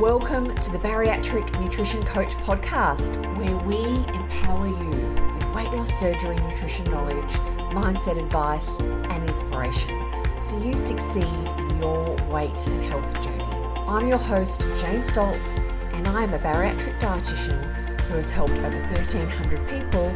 Welcome 0.00 0.54
to 0.54 0.72
the 0.72 0.78
Bariatric 0.78 1.60
Nutrition 1.60 2.02
Coach 2.04 2.34
podcast, 2.36 3.18
where 3.36 3.54
we 3.54 3.84
empower 4.14 4.66
you 4.66 4.88
with 5.34 5.46
weight 5.54 5.70
loss 5.72 5.90
surgery, 5.90 6.36
nutrition 6.36 6.90
knowledge, 6.90 7.30
mindset 7.74 8.18
advice, 8.18 8.80
and 8.80 9.28
inspiration 9.28 10.02
so 10.40 10.58
you 10.58 10.74
succeed 10.74 11.22
in 11.24 11.78
your 11.78 12.16
weight 12.30 12.66
and 12.66 12.82
health 12.84 13.12
journey. 13.22 13.44
I'm 13.86 14.08
your 14.08 14.16
host, 14.16 14.62
Jane 14.80 15.02
Stoltz, 15.02 15.58
and 15.92 16.08
I 16.08 16.22
am 16.22 16.32
a 16.32 16.38
bariatric 16.38 16.98
dietitian 16.98 18.00
who 18.00 18.14
has 18.14 18.30
helped 18.30 18.54
over 18.54 18.78
1,300 18.78 19.68
people 19.68 20.06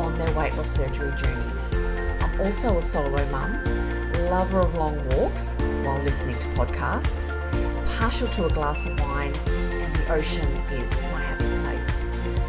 on 0.00 0.18
their 0.18 0.36
weight 0.36 0.56
loss 0.56 0.68
surgery 0.68 1.12
journeys. 1.16 1.76
I'm 1.76 2.40
also 2.40 2.76
a 2.78 2.82
solo 2.82 3.24
mum, 3.30 3.54
lover 4.28 4.60
of 4.60 4.74
long 4.74 4.96
walks 5.10 5.54
while 5.84 6.02
listening 6.02 6.38
to 6.38 6.48
podcasts, 6.48 7.34
partial 7.98 8.28
to 8.28 8.44
a 8.44 8.50
glass 8.50 8.86
of 8.86 8.98
wine, 9.00 9.32
and 9.46 9.96
the 9.96 10.12
ocean 10.12 10.46
is 10.72 11.00
my 11.00 11.20
happy 11.20 11.60
place. 11.62 12.04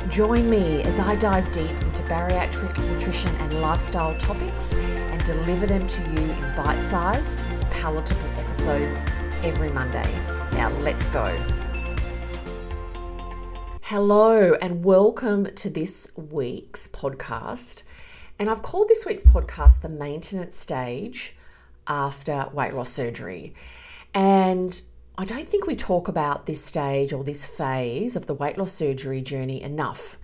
Join 0.09 0.49
me 0.49 0.81
as 0.81 0.99
I 0.99 1.15
dive 1.15 1.49
deep 1.53 1.71
into 1.81 2.03
bariatric 2.03 2.77
nutrition 2.91 3.33
and 3.37 3.61
lifestyle 3.61 4.13
topics 4.17 4.73
and 4.73 5.23
deliver 5.23 5.67
them 5.67 5.87
to 5.87 6.01
you 6.01 6.17
in 6.17 6.55
bite 6.55 6.81
sized, 6.81 7.45
palatable 7.71 8.29
episodes 8.37 9.05
every 9.41 9.69
Monday. 9.69 10.11
Now, 10.51 10.71
let's 10.79 11.07
go. 11.07 11.33
Hello, 13.83 14.55
and 14.61 14.83
welcome 14.83 15.55
to 15.55 15.69
this 15.69 16.11
week's 16.17 16.87
podcast. 16.87 17.83
And 18.37 18.49
I've 18.49 18.61
called 18.61 18.89
this 18.89 19.05
week's 19.05 19.23
podcast 19.23 19.79
the 19.79 19.89
maintenance 19.89 20.55
stage 20.55 21.35
after 21.89 22.47
weight 22.53 22.73
loss 22.73 22.89
surgery. 22.89 23.53
And 24.13 24.81
I 25.17 25.25
don't 25.25 25.49
think 25.49 25.67
we 25.67 25.75
talk 25.75 26.07
about 26.07 26.45
this 26.45 26.63
stage 26.63 27.11
or 27.11 27.23
this 27.25 27.45
phase 27.45 28.15
of 28.15 28.27
the 28.27 28.33
weight 28.33 28.57
loss 28.57 28.71
surgery 28.71 29.21
journey 29.21 29.61
enough. 29.61 30.17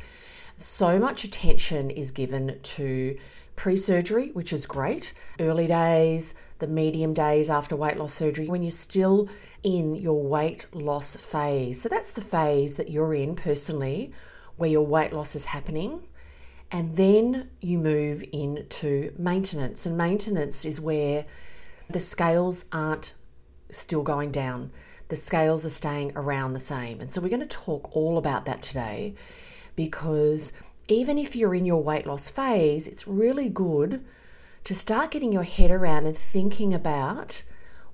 So 0.56 1.00
much 1.00 1.25
attention 1.25 1.90
is 1.90 2.12
given 2.12 2.59
to 2.62 3.17
pre 3.58 3.75
surgery, 3.75 4.31
which 4.31 4.53
is 4.53 4.66
great, 4.66 5.14
early 5.40 5.67
days, 5.67 6.34
the 6.59 6.67
medium 6.67 7.14
days 7.14 7.50
after 7.50 7.75
weight 7.75 7.97
loss 7.97 8.14
surgery, 8.14 8.47
when 8.47 8.64
you're 8.64 8.72
still 8.72 9.28
in 9.64 9.95
your 9.95 10.23
weight 10.23 10.68
loss 10.73 11.16
phase. 11.18 11.81
So 11.81 11.90
that's 11.90 12.12
the 12.12 12.22
phase 12.22 12.75
that 12.75 12.90
you're 12.90 13.14
in 13.14 13.36
personally, 13.36 14.14
where 14.56 14.70
your 14.70 14.86
weight 14.86 15.12
loss 15.12 15.36
is 15.36 15.45
happening. 15.47 16.08
And 16.72 16.95
then 16.95 17.50
you 17.59 17.78
move 17.78 18.23
into 18.31 19.14
maintenance. 19.18 19.86
And 19.86 19.97
maintenance 19.97 20.66
is 20.66 20.80
where 20.80 21.25
the 21.89 22.00
scales 22.00 22.66
aren't 22.72 23.14
still 23.69 24.03
going 24.03 24.31
down. 24.31 24.72
The 25.09 25.16
scales 25.16 25.66
are 25.66 25.69
staying 25.69 26.14
around 26.16 26.53
the 26.53 26.59
same. 26.59 27.00
And 27.00 27.09
so 27.09 27.22
we're 27.22 27.30
going 27.30 27.39
to 27.41 27.45
talk 27.45 27.95
all 27.95 28.17
about 28.17 28.45
that 28.45 28.61
today 28.61 29.14
because 29.75 30.52
even 30.88 31.17
if 31.17 31.36
you're 31.36 31.56
in 31.56 31.66
your 31.66 31.83
weight 31.83 32.06
loss 32.06 32.30
phase, 32.30 32.88
it's 32.88 33.08
really 33.08 33.50
good 33.50 34.03
to 34.63 34.73
start 34.73 35.11
getting 35.11 35.31
your 35.31 35.44
head 35.44 35.72
around 35.72 36.08
and 36.08 36.17
thinking 36.17 36.73
about 36.73 37.44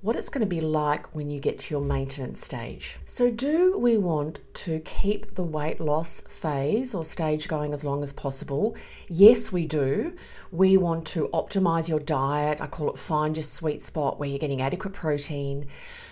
what 0.01 0.15
it's 0.15 0.29
going 0.29 0.41
to 0.41 0.47
be 0.47 0.59
like 0.59 1.13
when 1.13 1.29
you 1.29 1.39
get 1.39 1.59
to 1.59 1.73
your 1.73 1.81
maintenance 1.81 2.41
stage. 2.41 2.97
So, 3.05 3.29
do 3.29 3.77
we 3.77 3.97
want 3.97 4.39
to 4.55 4.79
keep 4.79 5.35
the 5.35 5.43
weight 5.43 5.79
loss 5.79 6.21
phase 6.21 6.95
or 6.95 7.03
stage 7.03 7.47
going 7.47 7.71
as 7.71 7.83
long 7.83 8.01
as 8.01 8.11
possible? 8.11 8.75
Yes, 9.07 9.51
we 9.51 9.67
do. 9.67 10.13
We 10.51 10.75
want 10.75 11.05
to 11.07 11.27
optimize 11.29 11.87
your 11.87 11.99
diet. 11.99 12.59
I 12.59 12.65
call 12.65 12.89
it 12.89 12.97
find 12.97 13.37
your 13.37 13.43
sweet 13.43 13.81
spot 13.81 14.19
where 14.19 14.27
you're 14.27 14.39
getting 14.39 14.61
adequate 14.61 14.93
protein, 14.93 15.67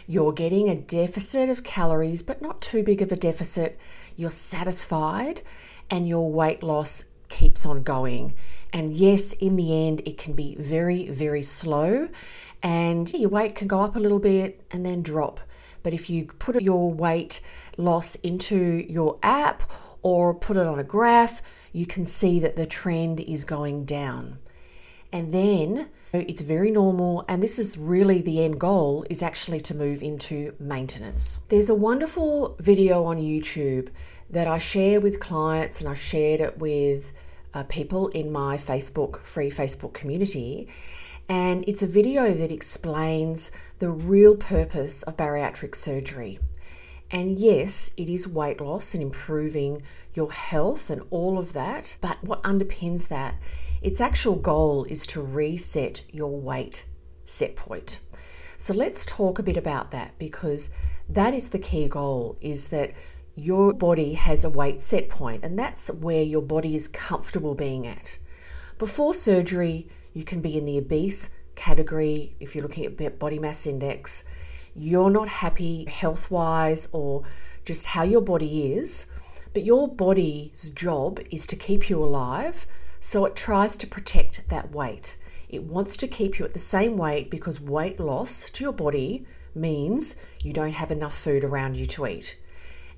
you're 0.05 0.33
getting 0.33 0.69
a 0.69 0.75
deficit 0.75 1.49
of 1.49 1.63
calories, 1.63 2.21
but 2.21 2.43
not 2.43 2.61
too 2.61 2.83
big 2.83 3.01
of 3.01 3.11
a 3.11 3.15
deficit. 3.15 3.79
You're 4.15 4.29
satisfied, 4.29 5.41
and 5.89 6.07
your 6.07 6.31
weight 6.31 6.61
loss 6.61 7.05
keeps 7.27 7.65
on 7.65 7.81
going. 7.81 8.35
And 8.71 8.93
yes, 8.93 9.33
in 9.33 9.55
the 9.55 9.87
end, 9.87 10.01
it 10.05 10.17
can 10.17 10.33
be 10.33 10.55
very, 10.55 11.09
very 11.09 11.41
slow 11.41 12.09
and 12.61 13.11
your 13.13 13.29
weight 13.29 13.55
can 13.55 13.67
go 13.67 13.81
up 13.81 13.95
a 13.95 13.99
little 13.99 14.19
bit 14.19 14.61
and 14.71 14.85
then 14.85 15.01
drop. 15.01 15.39
But 15.83 15.93
if 15.93 16.09
you 16.09 16.25
put 16.25 16.61
your 16.61 16.91
weight 16.91 17.41
loss 17.77 18.15
into 18.15 18.85
your 18.89 19.17
app 19.23 19.63
or 20.01 20.33
put 20.33 20.57
it 20.57 20.67
on 20.67 20.79
a 20.79 20.83
graph, 20.83 21.41
you 21.71 21.85
can 21.85 22.05
see 22.05 22.39
that 22.39 22.55
the 22.55 22.65
trend 22.65 23.19
is 23.19 23.45
going 23.45 23.85
down. 23.85 24.39
And 25.11 25.33
then 25.33 25.89
it's 26.13 26.41
very 26.41 26.69
normal, 26.69 27.25
and 27.27 27.41
this 27.41 27.57
is 27.57 27.77
really 27.77 28.21
the 28.21 28.43
end 28.43 28.59
goal 28.59 29.05
is 29.09 29.23
actually 29.23 29.59
to 29.61 29.75
move 29.75 30.03
into 30.03 30.53
maintenance. 30.59 31.39
There's 31.49 31.69
a 31.69 31.75
wonderful 31.75 32.55
video 32.59 33.03
on 33.05 33.17
YouTube 33.17 33.89
that 34.29 34.47
I 34.47 34.59
share 34.59 34.99
with 34.99 35.19
clients, 35.19 35.81
and 35.81 35.89
I've 35.89 35.99
shared 35.99 36.41
it 36.41 36.59
with 36.59 37.11
uh, 37.55 37.63
people 37.63 38.09
in 38.09 38.31
my 38.31 38.57
Facebook, 38.57 39.25
free 39.25 39.49
Facebook 39.49 39.93
community. 39.93 40.67
And 41.29 41.63
it's 41.67 41.83
a 41.83 41.87
video 41.87 42.33
that 42.33 42.51
explains 42.51 43.51
the 43.77 43.91
real 43.91 44.35
purpose 44.35 45.03
of 45.03 45.15
bariatric 45.15 45.75
surgery. 45.75 46.39
And 47.11 47.37
yes, 47.37 47.91
it 47.97 48.09
is 48.09 48.27
weight 48.27 48.59
loss 48.59 48.95
and 48.95 49.03
improving 49.03 49.83
your 50.13 50.31
health 50.31 50.89
and 50.89 51.03
all 51.11 51.37
of 51.37 51.53
that. 51.53 51.97
But 52.01 52.23
what 52.23 52.41
underpins 52.41 53.09
that, 53.09 53.35
its 53.79 54.01
actual 54.01 54.35
goal 54.35 54.85
is 54.85 55.05
to 55.07 55.21
reset 55.21 56.01
your 56.11 56.39
weight 56.39 56.85
set 57.25 57.55
point. 57.55 57.99
So 58.57 58.73
let's 58.73 59.05
talk 59.05 59.37
a 59.37 59.43
bit 59.43 59.55
about 59.55 59.91
that 59.91 60.17
because 60.17 60.71
that 61.07 61.35
is 61.35 61.49
the 61.49 61.59
key 61.59 61.87
goal 61.87 62.37
is 62.41 62.69
that 62.69 62.91
your 63.35 63.71
body 63.71 64.13
has 64.13 64.43
a 64.43 64.49
weight 64.49 64.81
set 64.81 65.09
point 65.09 65.45
and 65.45 65.57
that's 65.57 65.91
where 65.91 66.23
your 66.23 66.41
body 66.41 66.73
is 66.73 66.87
comfortable 66.87 67.53
being 67.53 67.85
at. 67.85 68.17
Before 68.79 69.13
surgery, 69.13 69.87
you 70.13 70.23
can 70.23 70.41
be 70.41 70.57
in 70.57 70.65
the 70.65 70.77
obese 70.77 71.29
category 71.55 72.35
if 72.39 72.55
you're 72.55 72.63
looking 72.63 72.85
at 72.85 73.19
body 73.19 73.39
mass 73.39 73.67
index. 73.67 74.23
You're 74.75 75.09
not 75.09 75.27
happy 75.27 75.85
health 75.85 76.31
wise 76.31 76.87
or 76.91 77.23
just 77.65 77.87
how 77.87 78.03
your 78.03 78.21
body 78.21 78.73
is, 78.73 79.05
but 79.53 79.65
your 79.65 79.87
body's 79.87 80.69
job 80.71 81.19
is 81.31 81.45
to 81.47 81.55
keep 81.55 81.89
you 81.89 82.03
alive, 82.03 82.65
so 82.99 83.25
it 83.25 83.35
tries 83.35 83.75
to 83.77 83.87
protect 83.87 84.47
that 84.49 84.71
weight. 84.71 85.17
It 85.49 85.63
wants 85.63 85.97
to 85.97 86.07
keep 86.07 86.39
you 86.39 86.45
at 86.45 86.53
the 86.53 86.59
same 86.59 86.97
weight 86.97 87.29
because 87.29 87.59
weight 87.59 87.99
loss 87.99 88.49
to 88.51 88.63
your 88.63 88.73
body 88.73 89.25
means 89.55 90.15
you 90.41 90.53
don't 90.53 90.73
have 90.73 90.91
enough 90.91 91.17
food 91.17 91.43
around 91.43 91.75
you 91.75 91.85
to 91.87 92.07
eat 92.07 92.37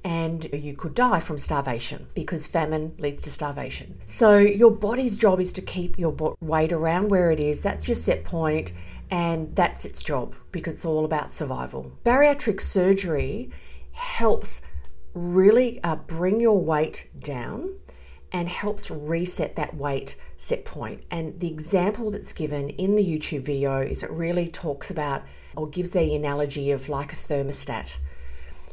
and 0.03 0.47
you 0.51 0.73
could 0.73 0.95
die 0.95 1.19
from 1.19 1.37
starvation 1.37 2.07
because 2.15 2.47
famine 2.47 2.95
leads 2.97 3.21
to 3.21 3.29
starvation. 3.29 3.97
So, 4.05 4.37
your 4.37 4.71
body's 4.71 5.17
job 5.17 5.39
is 5.39 5.53
to 5.53 5.61
keep 5.61 5.99
your 5.99 6.15
weight 6.39 6.73
around 6.73 7.09
where 7.09 7.31
it 7.31 7.39
is. 7.39 7.61
That's 7.61 7.87
your 7.87 7.95
set 7.95 8.23
point, 8.23 8.73
and 9.09 9.55
that's 9.55 9.85
its 9.85 10.01
job 10.01 10.35
because 10.51 10.73
it's 10.73 10.85
all 10.85 11.05
about 11.05 11.31
survival. 11.31 11.91
Bariatric 12.03 12.61
surgery 12.61 13.51
helps 13.91 14.61
really 15.13 15.83
uh, 15.83 15.97
bring 15.97 16.39
your 16.39 16.59
weight 16.59 17.09
down 17.19 17.75
and 18.31 18.47
helps 18.47 18.89
reset 18.89 19.55
that 19.55 19.75
weight 19.75 20.15
set 20.37 20.63
point. 20.63 21.03
And 21.11 21.39
the 21.39 21.49
example 21.51 22.11
that's 22.11 22.31
given 22.33 22.69
in 22.69 22.95
the 22.95 23.05
YouTube 23.05 23.45
video 23.45 23.81
is 23.81 24.03
it 24.03 24.09
really 24.09 24.47
talks 24.47 24.89
about 24.89 25.23
or 25.55 25.67
gives 25.67 25.91
the 25.91 26.15
analogy 26.15 26.71
of 26.71 26.87
like 26.87 27.11
a 27.11 27.17
thermostat 27.17 27.97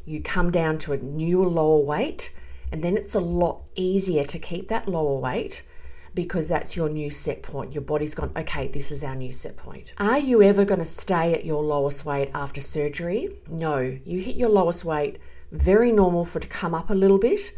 you 0.08 0.22
come 0.22 0.50
down 0.50 0.78
to 0.78 0.92
a 0.92 0.96
new 0.96 1.44
lower 1.44 1.80
weight, 1.80 2.34
and 2.72 2.82
then 2.82 2.96
it's 2.96 3.14
a 3.14 3.20
lot 3.20 3.68
easier 3.74 4.24
to 4.24 4.38
keep 4.38 4.68
that 4.68 4.88
lower 4.88 5.18
weight 5.18 5.62
because 6.14 6.48
that's 6.48 6.76
your 6.76 6.88
new 6.88 7.10
set 7.10 7.42
point. 7.42 7.74
Your 7.74 7.82
body's 7.82 8.14
gone, 8.14 8.32
okay, 8.34 8.68
this 8.68 8.90
is 8.90 9.04
our 9.04 9.14
new 9.14 9.32
set 9.32 9.56
point. 9.56 9.92
Are 9.98 10.18
you 10.18 10.42
ever 10.42 10.64
going 10.64 10.80
to 10.80 10.84
stay 10.84 11.34
at 11.34 11.44
your 11.44 11.62
lowest 11.62 12.06
weight 12.06 12.30
after 12.34 12.60
surgery? 12.60 13.28
No, 13.48 13.98
you 14.04 14.20
hit 14.20 14.36
your 14.36 14.48
lowest 14.48 14.84
weight, 14.84 15.18
very 15.52 15.92
normal 15.92 16.24
for 16.24 16.38
it 16.38 16.42
to 16.42 16.48
come 16.48 16.74
up 16.74 16.88
a 16.88 16.94
little 16.94 17.18
bit, 17.18 17.52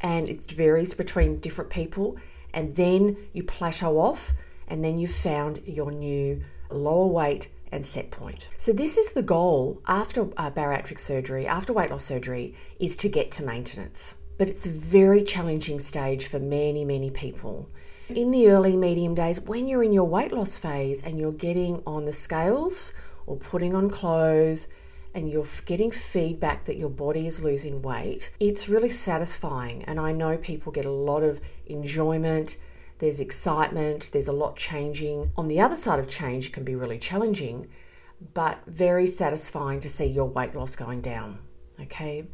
and 0.00 0.28
it 0.28 0.44
varies 0.52 0.92
between 0.92 1.40
different 1.40 1.70
people, 1.70 2.18
and 2.52 2.76
then 2.76 3.16
you 3.32 3.42
plateau 3.42 3.98
off, 3.98 4.32
and 4.68 4.84
then 4.84 4.98
you've 4.98 5.10
found 5.10 5.60
your 5.64 5.90
new 5.90 6.44
lower 6.70 7.06
weight 7.06 7.48
and 7.74 7.84
set 7.84 8.10
point. 8.10 8.48
So 8.56 8.72
this 8.72 8.96
is 8.96 9.12
the 9.12 9.22
goal 9.22 9.82
after 9.86 10.22
uh, 10.36 10.50
bariatric 10.50 10.98
surgery, 11.00 11.46
after 11.46 11.72
weight 11.72 11.90
loss 11.90 12.04
surgery, 12.04 12.54
is 12.78 12.96
to 12.98 13.08
get 13.08 13.30
to 13.32 13.44
maintenance. 13.44 14.16
But 14.38 14.48
it's 14.48 14.66
a 14.66 14.70
very 14.70 15.22
challenging 15.22 15.80
stage 15.80 16.26
for 16.26 16.38
many, 16.38 16.84
many 16.84 17.10
people. 17.10 17.68
In 18.08 18.30
the 18.30 18.48
early 18.48 18.76
medium 18.76 19.14
days, 19.14 19.40
when 19.40 19.66
you're 19.66 19.82
in 19.82 19.92
your 19.92 20.04
weight 20.04 20.32
loss 20.32 20.58
phase 20.58 21.02
and 21.02 21.18
you're 21.18 21.32
getting 21.32 21.82
on 21.86 22.04
the 22.04 22.12
scales 22.12 22.94
or 23.26 23.36
putting 23.36 23.74
on 23.74 23.90
clothes 23.90 24.68
and 25.14 25.30
you're 25.30 25.46
getting 25.64 25.90
feedback 25.90 26.64
that 26.64 26.76
your 26.76 26.90
body 26.90 27.26
is 27.26 27.42
losing 27.42 27.80
weight, 27.80 28.30
it's 28.40 28.68
really 28.68 28.88
satisfying. 28.88 29.84
And 29.84 29.98
I 29.98 30.12
know 30.12 30.36
people 30.36 30.72
get 30.72 30.84
a 30.84 30.90
lot 30.90 31.22
of 31.22 31.40
enjoyment 31.66 32.56
there's 32.98 33.20
excitement, 33.20 34.10
there's 34.12 34.28
a 34.28 34.32
lot 34.32 34.56
changing. 34.56 35.32
On 35.36 35.48
the 35.48 35.60
other 35.60 35.76
side 35.76 35.98
of 35.98 36.08
change, 36.08 36.46
it 36.46 36.52
can 36.52 36.64
be 36.64 36.74
really 36.74 36.98
challenging, 36.98 37.68
but 38.32 38.60
very 38.66 39.06
satisfying 39.06 39.80
to 39.80 39.88
see 39.88 40.06
your 40.06 40.26
weight 40.26 40.54
loss 40.54 40.76
going 40.76 41.00
down. 41.00 41.38
Okay. 41.80 42.26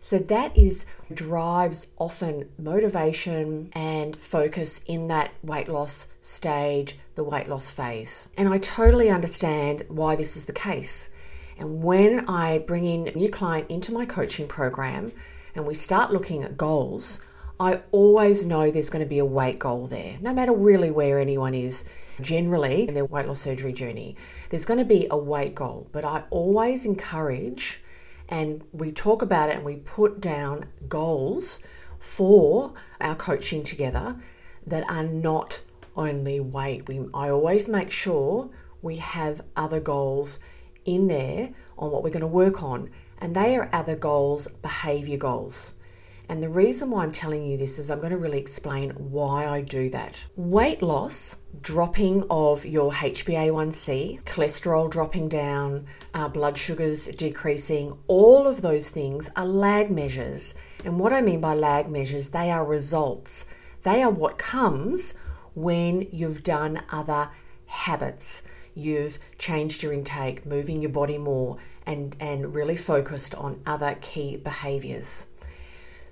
So 0.00 0.18
that 0.18 0.56
is 0.58 0.84
drives 1.14 1.86
often 1.96 2.48
motivation 2.58 3.70
and 3.72 4.16
focus 4.16 4.82
in 4.88 5.06
that 5.06 5.30
weight 5.44 5.68
loss 5.68 6.08
stage, 6.20 6.96
the 7.14 7.22
weight 7.22 7.46
loss 7.46 7.70
phase. 7.70 8.28
And 8.36 8.48
I 8.48 8.58
totally 8.58 9.08
understand 9.10 9.84
why 9.86 10.16
this 10.16 10.36
is 10.36 10.46
the 10.46 10.52
case. 10.52 11.10
And 11.56 11.84
when 11.84 12.28
I 12.28 12.58
bring 12.58 12.84
in 12.84 13.06
a 13.06 13.12
new 13.12 13.28
client 13.28 13.70
into 13.70 13.92
my 13.92 14.04
coaching 14.04 14.48
program 14.48 15.12
and 15.54 15.64
we 15.64 15.74
start 15.74 16.10
looking 16.10 16.42
at 16.42 16.56
goals, 16.56 17.20
I 17.62 17.80
always 17.92 18.44
know 18.44 18.72
there's 18.72 18.90
going 18.90 19.04
to 19.04 19.08
be 19.08 19.20
a 19.20 19.24
weight 19.24 19.60
goal 19.60 19.86
there, 19.86 20.16
no 20.20 20.34
matter 20.34 20.52
really 20.52 20.90
where 20.90 21.20
anyone 21.20 21.54
is 21.54 21.88
generally 22.20 22.88
in 22.88 22.94
their 22.94 23.04
weight 23.04 23.28
loss 23.28 23.38
surgery 23.38 23.72
journey. 23.72 24.16
There's 24.50 24.64
going 24.64 24.80
to 24.80 24.84
be 24.84 25.06
a 25.08 25.16
weight 25.16 25.54
goal, 25.54 25.86
but 25.92 26.04
I 26.04 26.24
always 26.30 26.84
encourage 26.84 27.80
and 28.28 28.64
we 28.72 28.90
talk 28.90 29.22
about 29.22 29.48
it 29.48 29.58
and 29.58 29.64
we 29.64 29.76
put 29.76 30.20
down 30.20 30.64
goals 30.88 31.60
for 32.00 32.74
our 33.00 33.14
coaching 33.14 33.62
together 33.62 34.16
that 34.66 34.82
are 34.90 35.04
not 35.04 35.62
only 35.94 36.40
weight. 36.40 36.88
We, 36.88 37.06
I 37.14 37.30
always 37.30 37.68
make 37.68 37.92
sure 37.92 38.50
we 38.80 38.96
have 38.96 39.40
other 39.54 39.78
goals 39.78 40.40
in 40.84 41.06
there 41.06 41.50
on 41.78 41.92
what 41.92 42.02
we're 42.02 42.10
going 42.10 42.22
to 42.22 42.26
work 42.26 42.60
on, 42.60 42.90
and 43.18 43.36
they 43.36 43.54
are 43.54 43.70
other 43.72 43.94
goals, 43.94 44.48
behavior 44.48 45.16
goals. 45.16 45.74
And 46.32 46.42
the 46.42 46.48
reason 46.48 46.88
why 46.88 47.02
I'm 47.02 47.12
telling 47.12 47.44
you 47.44 47.58
this 47.58 47.78
is 47.78 47.90
I'm 47.90 47.98
going 47.98 48.10
to 48.10 48.16
really 48.16 48.38
explain 48.38 48.88
why 48.92 49.46
I 49.46 49.60
do 49.60 49.90
that. 49.90 50.24
Weight 50.34 50.80
loss, 50.80 51.36
dropping 51.60 52.24
of 52.30 52.64
your 52.64 52.90
HbA1c, 52.90 54.22
cholesterol 54.22 54.90
dropping 54.90 55.28
down, 55.28 55.84
uh, 56.14 56.30
blood 56.30 56.56
sugars 56.56 57.08
decreasing, 57.08 57.98
all 58.06 58.46
of 58.46 58.62
those 58.62 58.88
things 58.88 59.28
are 59.36 59.44
lag 59.44 59.90
measures. 59.90 60.54
And 60.86 60.98
what 60.98 61.12
I 61.12 61.20
mean 61.20 61.42
by 61.42 61.52
lag 61.52 61.90
measures, 61.90 62.30
they 62.30 62.50
are 62.50 62.64
results. 62.64 63.44
They 63.82 64.02
are 64.02 64.10
what 64.10 64.38
comes 64.38 65.12
when 65.54 66.08
you've 66.12 66.42
done 66.42 66.80
other 66.90 67.28
habits. 67.66 68.42
You've 68.74 69.18
changed 69.36 69.82
your 69.82 69.92
intake, 69.92 70.46
moving 70.46 70.80
your 70.80 70.92
body 70.92 71.18
more, 71.18 71.58
and, 71.84 72.16
and 72.18 72.54
really 72.54 72.76
focused 72.76 73.34
on 73.34 73.60
other 73.66 73.98
key 74.00 74.38
behaviors. 74.38 75.26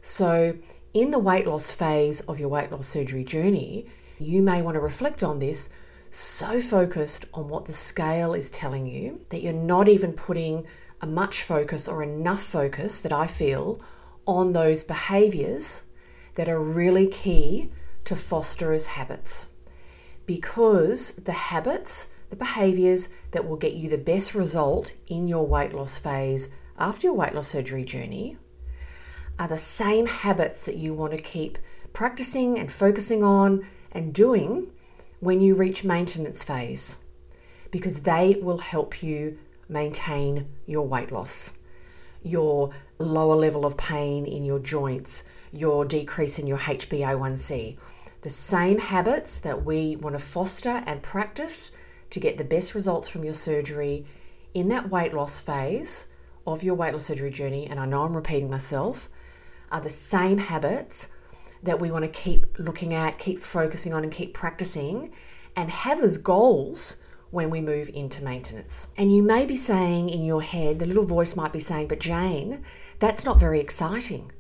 So, 0.01 0.57
in 0.95 1.11
the 1.11 1.19
weight 1.19 1.47
loss 1.47 1.73
phase 1.73 2.21
of 2.23 2.41
your 2.41 2.49
weight 2.49 2.73
loss 2.73 2.89
surgery 2.89 3.25
journey, 3.25 3.87
you 4.19 4.43
may 4.43 4.63
want 4.63 4.75
to 4.75 4.81
reflect 4.81 5.23
on 5.23 5.39
this 5.39 5.71
so 6.11 6.59
focused 6.61 7.27
on 7.33 7.49
what 7.49 7.67
the 7.67 7.73
scale 7.73 8.35
is 8.35 8.51
telling 8.51 8.87
you 8.87 9.21
that 9.29 9.43
you're 9.43 9.53
not 9.53 9.89
even 9.89 10.13
putting 10.13 10.67
a 11.01 11.07
much 11.07 11.43
focus 11.43 11.87
or 11.87 12.03
enough 12.03 12.43
focus 12.43 13.01
that 13.01 13.13
I 13.13 13.27
feel 13.27 13.81
on 14.27 14.53
those 14.53 14.83
behaviors 14.83 15.85
that 16.35 16.49
are 16.49 16.61
really 16.61 17.07
key 17.07 17.71
to 18.05 18.17
foster 18.17 18.73
as 18.73 18.87
habits. 18.87 19.49
Because 20.27 21.13
the 21.13 21.33
habits, 21.33 22.09
the 22.29 22.37
behaviors 22.37 23.09
that 23.31 23.49
will 23.49 23.57
get 23.57 23.75
you 23.75 23.89
the 23.89 23.99
best 23.99 24.35
result 24.35 24.95
in 25.07 25.29
your 25.29 25.47
weight 25.47 25.73
loss 25.73 25.99
phase 25.99 26.55
after 26.79 27.07
your 27.07 27.15
weight 27.15 27.35
loss 27.35 27.49
surgery 27.49 27.85
journey 27.85 28.37
are 29.41 29.49
the 29.49 29.57
same 29.57 30.07
habits 30.07 30.67
that 30.67 30.77
you 30.77 30.93
want 30.93 31.13
to 31.13 31.19
keep 31.19 31.59
practicing 31.95 32.59
and 32.59 32.71
focusing 32.71 33.25
on 33.25 33.67
and 33.91 34.13
doing 34.13 34.71
when 35.19 35.41
you 35.41 35.55
reach 35.55 35.83
maintenance 35.83 36.45
phase 36.45 36.99
because 37.71 38.03
they 38.03 38.37
will 38.43 38.59
help 38.59 39.03
you 39.03 39.39
maintain 39.67 40.47
your 40.67 40.87
weight 40.87 41.11
loss, 41.11 41.55
your 42.23 42.71
lower 42.99 43.35
level 43.35 43.65
of 43.65 43.79
pain 43.79 44.27
in 44.27 44.45
your 44.45 44.59
joints, 44.59 45.25
your 45.53 45.87
decrease 45.87 46.39
in 46.39 46.47
your 46.47 46.59
HbA1c. 46.59 47.79
The 48.21 48.31
same 48.31 48.79
habits 48.79 49.39
that 49.39 49.65
we 49.65 49.97
want 49.97 50.19
to 50.19 50.23
foster 50.23 50.83
and 50.85 51.03
practice 51.03 51.73
to 52.11 52.21
get 52.21 52.37
the 52.37 52.45
best 52.45 52.75
results 52.75 53.09
from 53.09 53.25
your 53.25 53.33
surgery 53.33 54.05
in 54.53 54.69
that 54.69 54.91
weight 54.91 55.15
loss 55.15 55.39
phase 55.39 56.09
of 56.47 56.63
your 56.63 56.75
weight 56.75 56.93
loss 56.93 57.07
surgery 57.07 57.31
journey. 57.31 57.67
And 57.67 57.81
I 57.81 57.87
know 57.87 58.03
I'm 58.03 58.15
repeating 58.15 58.51
myself, 58.51 59.09
are 59.71 59.81
the 59.81 59.89
same 59.89 60.39
habits 60.39 61.09
that 61.63 61.81
we 61.81 61.91
want 61.91 62.05
to 62.05 62.11
keep 62.11 62.47
looking 62.59 62.95
at, 62.95 63.19
keep 63.19 63.39
focusing 63.39 63.93
on, 63.93 64.03
and 64.03 64.13
keep 64.13 64.35
practicing, 64.35 65.13
and 65.55 65.71
have 65.71 66.03
as 66.03 66.17
goals 66.17 66.97
when 67.31 67.51
we 67.51 67.61
move 67.61 67.89
into 67.95 68.25
maintenance. 68.25 68.93
And 68.97 69.15
you 69.15 69.23
may 69.23 69.47
be 69.47 69.57
saying 69.57 70.09
in 70.09 70.25
your 70.25 70.43
head, 70.43 70.79
the 70.79 70.87
little 70.87 71.05
voice 71.05 71.37
might 71.37 71.53
be 71.53 71.59
saying, 71.59 71.89
but 71.89 72.01
Jane, 72.01 72.65
that's 72.99 73.25
not 73.25 73.39
very 73.39 73.61
exciting. 73.61 74.33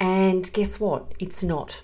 And 0.00 0.52
guess 0.52 0.80
what? 0.80 1.12
It's 1.20 1.44
not. 1.44 1.82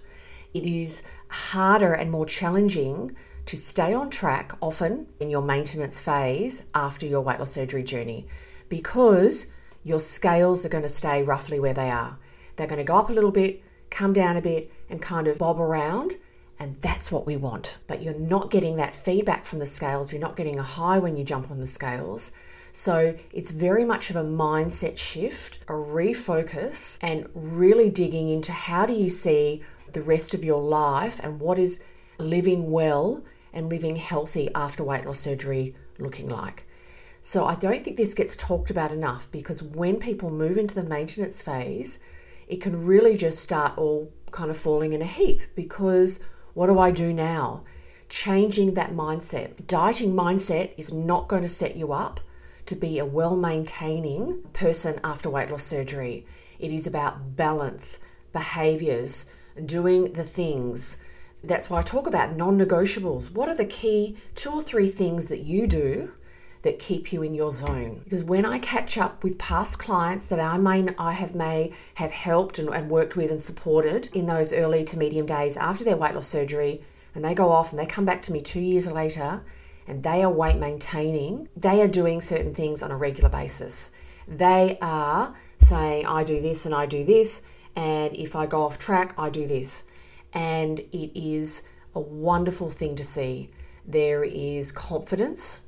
It 0.53 0.65
is 0.65 1.03
harder 1.29 1.93
and 1.93 2.11
more 2.11 2.27
challenging 2.27 3.15
to 3.47 3.57
stay 3.57 3.95
on 3.95 4.11
track 4.11 4.53
often 4.61 5.07
in 5.21 5.31
your 5.31 5.43
maintenance 5.43 6.01
phase 6.01 6.65
after 6.75 7.07
your 7.07 7.21
weight 7.21 7.39
loss 7.39 7.53
surgery 7.53 7.83
journey 7.83 8.27
because 8.69 9.53
your 9.85 10.01
scales 10.01 10.67
are 10.67 10.69
going 10.69 10.83
to 10.83 10.89
stay 10.89 11.23
roughly 11.23 11.61
where 11.61 11.73
they 11.73 11.91
are. 11.91 12.19
They're 12.59 12.67
going 12.67 12.79
to 12.79 12.85
go 12.85 12.97
up 12.97 13.09
a 13.09 13.13
little 13.13 13.31
bit, 13.31 13.63
come 13.89 14.13
down 14.13 14.37
a 14.37 14.43
bit, 14.43 14.71
and 14.91 15.01
kind 15.01 15.27
of 15.27 15.39
bob 15.39 15.59
around. 15.59 16.17
And 16.59 16.77
that's 16.81 17.13
what 17.13 17.25
we 17.25 17.37
want. 17.37 17.79
But 17.87 18.03
you're 18.03 18.19
not 18.19 18.51
getting 18.51 18.77
that 18.77 18.95
feedback 18.95 19.45
from 19.45 19.61
the 19.61 19.67
scales. 19.67 20.13
You're 20.13 20.21
not 20.21 20.37
getting 20.37 20.59
a 20.59 20.65
high 20.65 20.99
when 20.99 21.17
you 21.17 21.23
jump 21.23 21.51
on 21.51 21.61
the 21.61 21.67
scales. 21.69 22.33
So 22.73 23.15
it's 23.33 23.53
very 23.53 23.85
much 23.85 24.11
of 24.11 24.17
a 24.17 24.25
mindset 24.25 24.99
shift, 24.99 25.61
a 25.69 25.73
refocus, 25.73 26.99
and 27.01 27.29
really 27.33 27.89
digging 27.89 28.29
into 28.29 28.53
how 28.53 28.87
do 28.87 28.93
you 28.93 29.09
see 29.09 29.63
the 29.93 30.03
rest 30.03 30.35
of 30.35 30.45
your 30.45 30.61
life 30.61 31.21
and 31.23 31.41
what 31.41 31.59
is 31.59 31.83
living 32.19 32.71
well 32.71 33.25
and 33.53 33.69
living 33.69 33.97
healthy 33.97 34.51
after 34.55 34.83
weight 34.83 35.07
loss 35.07 35.21
surgery 35.21 35.75
looking 35.99 36.29
like. 36.29 36.67
So 37.21 37.47
I 37.47 37.55
don't 37.55 37.85
think 37.85 37.97
this 37.97 38.15
gets 38.15 38.37
talked 38.37 38.71
about 38.71 38.93
enough 38.93 39.31
because 39.31 39.63
when 39.63 39.99
people 39.99 40.31
move 40.31 40.59
into 40.59 40.75
the 40.75 40.85
maintenance 40.85 41.41
phase, 41.41 41.99
it 42.49 42.61
can 42.61 42.85
really 42.85 43.17
just 43.17 43.39
start 43.39 43.77
all 43.77 44.11
kind 44.31 44.51
of 44.51 44.57
falling 44.57 44.93
in 44.93 45.03
a 45.03 45.07
heap 45.07 45.41
because 45.55 46.21
what 46.55 46.67
do 46.67 46.79
I 46.79 46.91
do 46.91 47.13
now? 47.13 47.61
Changing 48.09 48.75
that 48.75 48.93
mindset. 48.93 49.67
Dieting 49.67 50.15
mindset 50.15 50.73
is 50.77 50.93
not 50.93 51.29
going 51.29 51.43
to 51.43 51.49
set 51.49 51.77
you 51.77 51.93
up 51.93 52.21
to 52.65 52.75
be 52.75 52.99
a 52.99 53.05
well 53.05 53.37
maintaining 53.37 54.43
person 54.53 54.99
after 55.05 55.31
weight 55.31 55.51
loss 55.51 55.63
surgery. 55.63 56.27
It 56.59 56.73
is 56.73 56.87
about 56.87 57.37
balance, 57.37 57.99
behaviors, 58.33 59.27
doing 59.65 60.15
the 60.15 60.25
things. 60.25 60.99
That's 61.45 61.71
why 61.71 61.79
I 61.79 61.83
talk 61.83 62.07
about 62.07 62.35
non 62.35 62.59
negotiables. 62.59 63.33
What 63.33 63.49
are 63.49 63.55
the 63.55 63.65
key 63.65 64.17
two 64.35 64.51
or 64.51 64.63
three 64.63 64.89
things 64.89 65.29
that 65.29 65.41
you 65.41 65.67
do 65.67 66.13
that 66.69 66.79
keep 66.79 67.15
you 67.15 67.23
in 67.23 67.33
your 67.35 67.51
zone. 67.51 68.03
Because 68.05 68.23
when 68.23 68.45
I 68.45 68.59
catch 68.59 68.99
up 68.99 69.25
with 69.25 69.39
past 69.39 69.79
clients 69.79 70.27
that 70.27 70.39
I 70.39 70.59
may 70.59 70.89
I 70.99 71.13
have 71.13 71.35
may 71.35 71.73
have 71.95 72.11
helped 72.11 72.59
and, 72.59 72.69
and 72.69 72.91
worked 72.91 73.17
with 73.17 73.31
and 73.31 73.41
supported 73.41 74.11
in 74.13 74.27
those 74.27 74.53
early 74.53 74.85
to 74.85 74.99
medium 74.99 75.25
days 75.25 75.57
after 75.57 75.83
their 75.83 75.97
weight 75.97 76.15
loss 76.15 76.27
surgery, 76.27 76.83
and 77.15 77.25
they 77.25 77.35
go 77.35 77.51
off 77.51 77.71
and 77.71 77.79
they 77.79 77.87
come 77.87 78.05
back 78.05 78.21
to 78.23 78.33
me 78.33 78.43
two 78.43 78.61
years 78.61 78.91
later 78.91 79.43
and 79.87 80.03
they 80.03 80.23
are 80.23 80.31
weight 80.31 80.59
maintaining, 80.59 81.49
they 81.57 81.81
are 81.81 81.89
doing 81.89 82.21
certain 82.21 82.53
things 82.53 82.83
on 82.83 82.91
a 82.91 82.97
regular 82.97 83.31
basis. 83.31 83.91
They 84.29 84.77
are 84.83 85.35
saying, 85.57 86.05
I 86.05 86.23
do 86.23 86.43
this 86.43 86.67
and 86.67 86.75
I 86.75 86.85
do 86.85 87.03
this, 87.03 87.49
and 87.75 88.15
if 88.15 88.37
I 88.37 88.45
go 88.45 88.65
off 88.65 88.77
track, 88.77 89.15
I 89.17 89.31
do 89.31 89.47
this. 89.47 89.85
And 90.35 90.81
it 90.81 91.19
is 91.19 91.63
a 91.95 92.01
wonderful 92.01 92.69
thing 92.69 92.95
to 92.97 93.05
see. 93.05 93.51
There 93.87 94.23
is 94.23 94.71
confidence 94.71 95.63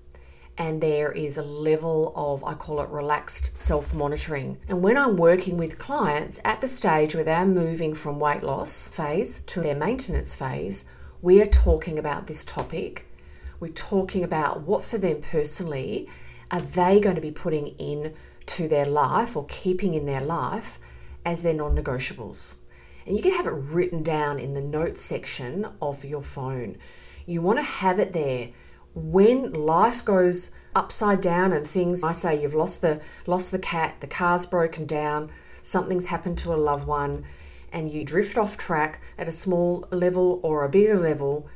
and 0.59 0.81
there 0.81 1.11
is 1.13 1.39
a 1.39 1.43
level 1.43 2.13
of, 2.15 2.45
I 2.45 2.55
call 2.55 2.81
it 2.81 2.89
relaxed 2.91 3.59
self 3.59 3.95
monitoring. 3.95 4.59
And 4.69 4.83
when 4.83 4.97
I'm 4.99 5.17
working 5.17 5.57
with 5.57 5.79
clients 5.79 6.41
at 6.45 6.61
the 6.61 6.69
stage 6.69 7.15
where 7.15 7.25
they're 7.25 7.47
moving 7.47 7.95
from 7.95 8.21
weight 8.21 8.43
loss 8.43 8.89
phase 8.89 9.41
to 9.41 9.61
their 9.61 9.75
maintenance 9.75 10.35
phase, 10.35 10.85
we 11.23 11.41
are 11.41 11.47
talking 11.47 11.99
about 11.99 12.27
this 12.27 12.45
topic. 12.45 13.07
We're 13.59 13.69
talking 13.69 14.25
about 14.25 14.63
what 14.63 14.85
for 14.85 14.99
them 14.99 15.21
personally 15.21 16.09
are 16.51 16.61
they 16.61 17.01
going 17.01 17.17
to 17.17 17.23
be 17.23 17.31
putting 17.31 17.69
in 17.79 18.15
to 18.47 18.69
their 18.69 18.87
life 18.87 19.37
or 19.37 19.47
keeping 19.49 19.95
in 19.95 20.07
their 20.07 20.21
life 20.21 20.79
as 21.25 21.43
their 21.43 21.55
non 21.55 21.77
negotiables. 21.77 22.57
And 23.07 23.17
you 23.17 23.23
can 23.23 23.33
have 23.33 23.47
it 23.47 23.51
written 23.51 24.03
down 24.03 24.39
in 24.39 24.55
the 24.55 24.63
notes 24.63 25.01
section 25.01 25.69
of 25.81 26.05
your 26.05 26.23
phone. 26.23 26.77
You 27.27 27.43
want 27.43 27.59
to 27.59 27.65
have 27.65 27.99
it 27.99 28.13
there 28.13 28.51
when 28.95 29.53
life 29.53 30.05
goes 30.05 30.51
upside 30.75 31.21
down 31.21 31.53
and 31.53 31.67
things 31.67 32.05
I 32.05 32.13
say 32.13 32.41
you've 32.41 32.55
lost 32.55 32.81
the 32.81 33.01
lost 33.27 33.53
the 33.53 33.59
cat, 33.59 34.01
the 34.01 34.07
car's 34.07 34.47
broken 34.47 34.87
down, 34.87 35.31
something's 35.63 36.07
happened 36.07 36.39
to 36.39 36.55
a 36.55 36.57
loved 36.57 36.87
one 36.87 37.25
and 37.73 37.91
you 37.91 38.05
drift 38.05 38.37
off 38.37 38.57
track 38.57 39.01
at 39.17 39.29
a 39.29 39.33
small 39.33 39.87
level 39.91 40.41
or 40.43 40.65
a 40.65 40.69
bigger 40.69 40.99
level, 40.99 41.49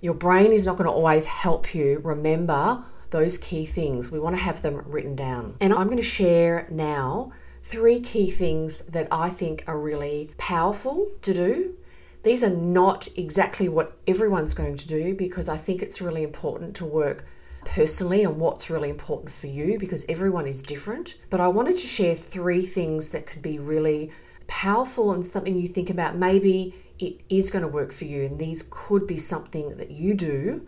your 0.00 0.14
brain 0.14 0.52
is 0.52 0.66
not 0.66 0.76
going 0.76 0.86
to 0.86 0.92
always 0.92 1.26
help 1.26 1.74
you 1.74 2.00
remember 2.02 2.84
those 3.10 3.36
key 3.36 3.66
things. 3.66 4.10
We 4.10 4.18
want 4.18 4.36
to 4.36 4.42
have 4.42 4.62
them 4.62 4.82
written 4.86 5.14
down. 5.14 5.56
And 5.60 5.72
I'm 5.72 5.86
going 5.86 5.98
to 5.98 6.02
share 6.02 6.66
now 6.70 7.32
three 7.62 8.00
key 8.00 8.30
things 8.30 8.82
that 8.82 9.08
I 9.10 9.28
think 9.28 9.64
are 9.66 9.78
really 9.78 10.30
powerful 10.38 11.10
to 11.22 11.34
do. 11.34 11.76
These 12.22 12.44
are 12.44 12.50
not 12.50 13.08
exactly 13.16 13.68
what 13.68 13.96
everyone's 14.06 14.52
going 14.52 14.76
to 14.76 14.86
do 14.86 15.14
because 15.14 15.48
I 15.48 15.56
think 15.56 15.82
it's 15.82 16.02
really 16.02 16.22
important 16.22 16.76
to 16.76 16.84
work 16.84 17.24
personally 17.64 18.24
on 18.24 18.38
what's 18.38 18.68
really 18.68 18.90
important 18.90 19.32
for 19.32 19.46
you 19.46 19.78
because 19.78 20.04
everyone 20.08 20.46
is 20.46 20.62
different. 20.62 21.16
But 21.30 21.40
I 21.40 21.48
wanted 21.48 21.76
to 21.76 21.86
share 21.86 22.14
three 22.14 22.62
things 22.62 23.10
that 23.10 23.26
could 23.26 23.42
be 23.42 23.58
really 23.58 24.10
powerful 24.46 25.12
and 25.12 25.24
something 25.24 25.56
you 25.56 25.68
think 25.68 25.88
about. 25.88 26.16
Maybe 26.16 26.74
it 26.98 27.20
is 27.30 27.50
going 27.50 27.62
to 27.62 27.68
work 27.68 27.92
for 27.92 28.04
you, 28.04 28.24
and 28.24 28.38
these 28.38 28.68
could 28.70 29.06
be 29.06 29.16
something 29.16 29.76
that 29.78 29.90
you 29.90 30.14
do 30.14 30.66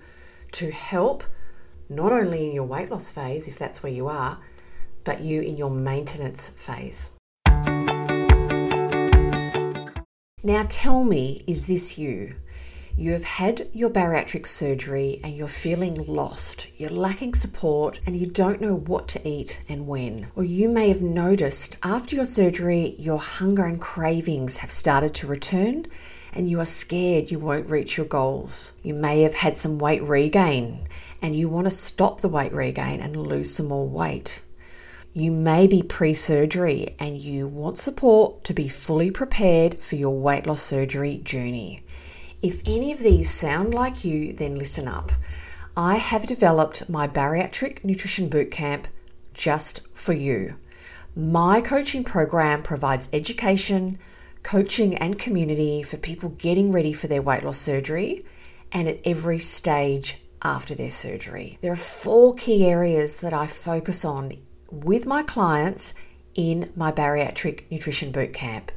to 0.53 0.71
help 0.71 1.25
not 1.89 2.13
only 2.13 2.47
in 2.47 2.53
your 2.53 2.65
weight 2.65 2.91
loss 2.91 3.11
phase, 3.11 3.47
if 3.47 3.59
that's 3.59 3.83
where 3.83 3.93
you 3.93 4.09
are, 4.09 4.39
but 5.05 5.21
you 5.21 5.43
in 5.43 5.59
your 5.59 5.71
maintenance 5.71 6.49
phase. 6.51 7.13
Now, 10.45 10.67
tell 10.69 11.05
me, 11.05 11.41
is 11.47 11.69
this 11.69 11.99
you? 11.99 12.35
You 12.97 13.13
have 13.13 13.25
had 13.25 13.69
your 13.73 13.89
bariatric 13.89 14.45
surgery 14.49 15.21
and 15.23 15.37
you're 15.37 15.47
feeling 15.47 16.05
lost, 16.05 16.67
you're 16.77 16.91
lacking 16.91 17.35
support, 17.35 18.01
and 18.05 18.17
you 18.17 18.27
don't 18.27 18.61
know 18.61 18.75
what 18.75 19.07
to 19.09 19.29
eat 19.29 19.63
and 19.69 19.87
when. 19.87 20.27
Or 20.35 20.43
you 20.43 20.69
may 20.69 20.89
have 20.89 21.01
noticed 21.01 21.79
after 21.85 22.17
your 22.17 22.25
surgery, 22.25 22.97
your 22.99 23.21
hunger 23.21 23.65
and 23.65 23.81
cravings 23.81 24.59
have 24.59 24.73
started 24.73 25.15
to 25.15 25.29
return 25.29 25.87
and 26.35 26.51
you 26.51 26.59
are 26.59 26.65
scared 26.65 27.31
you 27.31 27.39
won't 27.39 27.71
reach 27.71 27.97
your 27.97 28.07
goals. 28.07 28.73
You 28.83 28.95
may 28.95 29.23
have 29.23 29.35
had 29.35 29.57
some 29.57 29.79
weight 29.79 30.03
regain 30.03 30.81
and 31.23 31.37
you 31.37 31.49
want 31.49 31.67
to 31.67 31.71
stop 31.71 32.21
the 32.21 32.29
weight 32.29 32.53
regain 32.53 33.01
and 33.01 33.17
lose 33.17 33.55
some 33.55 33.69
more 33.69 33.89
weight. 33.89 34.43
You 35.15 35.31
may 35.31 35.67
be 35.67 35.83
pre 35.83 36.15
surgery 36.15 36.97
and 36.99 37.19
you 37.19 37.47
want 37.47 37.77
support 37.77 38.45
to 38.45 38.55
be 38.55 38.67
fully 38.67 39.11
prepared 39.11 39.79
for 39.79 39.97
your 39.97 40.19
weight 40.19 40.47
loss 40.47 40.63
surgery 40.63 41.19
journey. 41.19 41.85
If 42.41 42.63
any 42.67 42.93
of 42.93 43.01
these 43.01 43.29
sound 43.29 43.75
like 43.75 44.07
you, 44.07 44.33
then 44.33 44.55
listen 44.55 44.89
up. 44.89 45.13
I 45.77 45.97
have 45.97 46.27
developed 46.27 46.89
my 46.89 47.07
bariatric 47.07 47.85
nutrition 47.85 48.31
bootcamp 48.31 48.87
just 49.35 49.87
for 49.95 50.15
you. 50.15 50.57
My 51.15 51.61
coaching 51.61 52.05
program 52.05 52.63
provides 52.63 53.11
education, 53.13 53.99
coaching, 54.43 54.97
and 54.97 55.19
community 55.19 55.83
for 55.83 55.99
people 55.99 56.31
getting 56.31 56.73
ready 56.73 56.95
for 56.95 57.07
their 57.07 57.21
weight 57.21 57.45
loss 57.45 57.59
surgery 57.59 58.25
and 58.73 58.89
at 58.89 59.03
every 59.05 59.39
stage 59.39 60.23
after 60.41 60.75
their 60.75 60.91
surgery. 60.91 61.59
There 61.61 61.73
are 61.73 61.77
four 61.77 62.35
key 62.35 62.65
areas 62.65 63.21
that 63.21 63.35
I 63.35 63.47
focus 63.47 64.07
on 64.07 64.39
with 64.73 65.07
my 65.07 65.23
clients 65.23 65.95
in 66.35 66.73
my 66.75 66.91
bariatric 66.91 67.71
nutrition 67.71 68.11
bootcamp. 68.11 68.71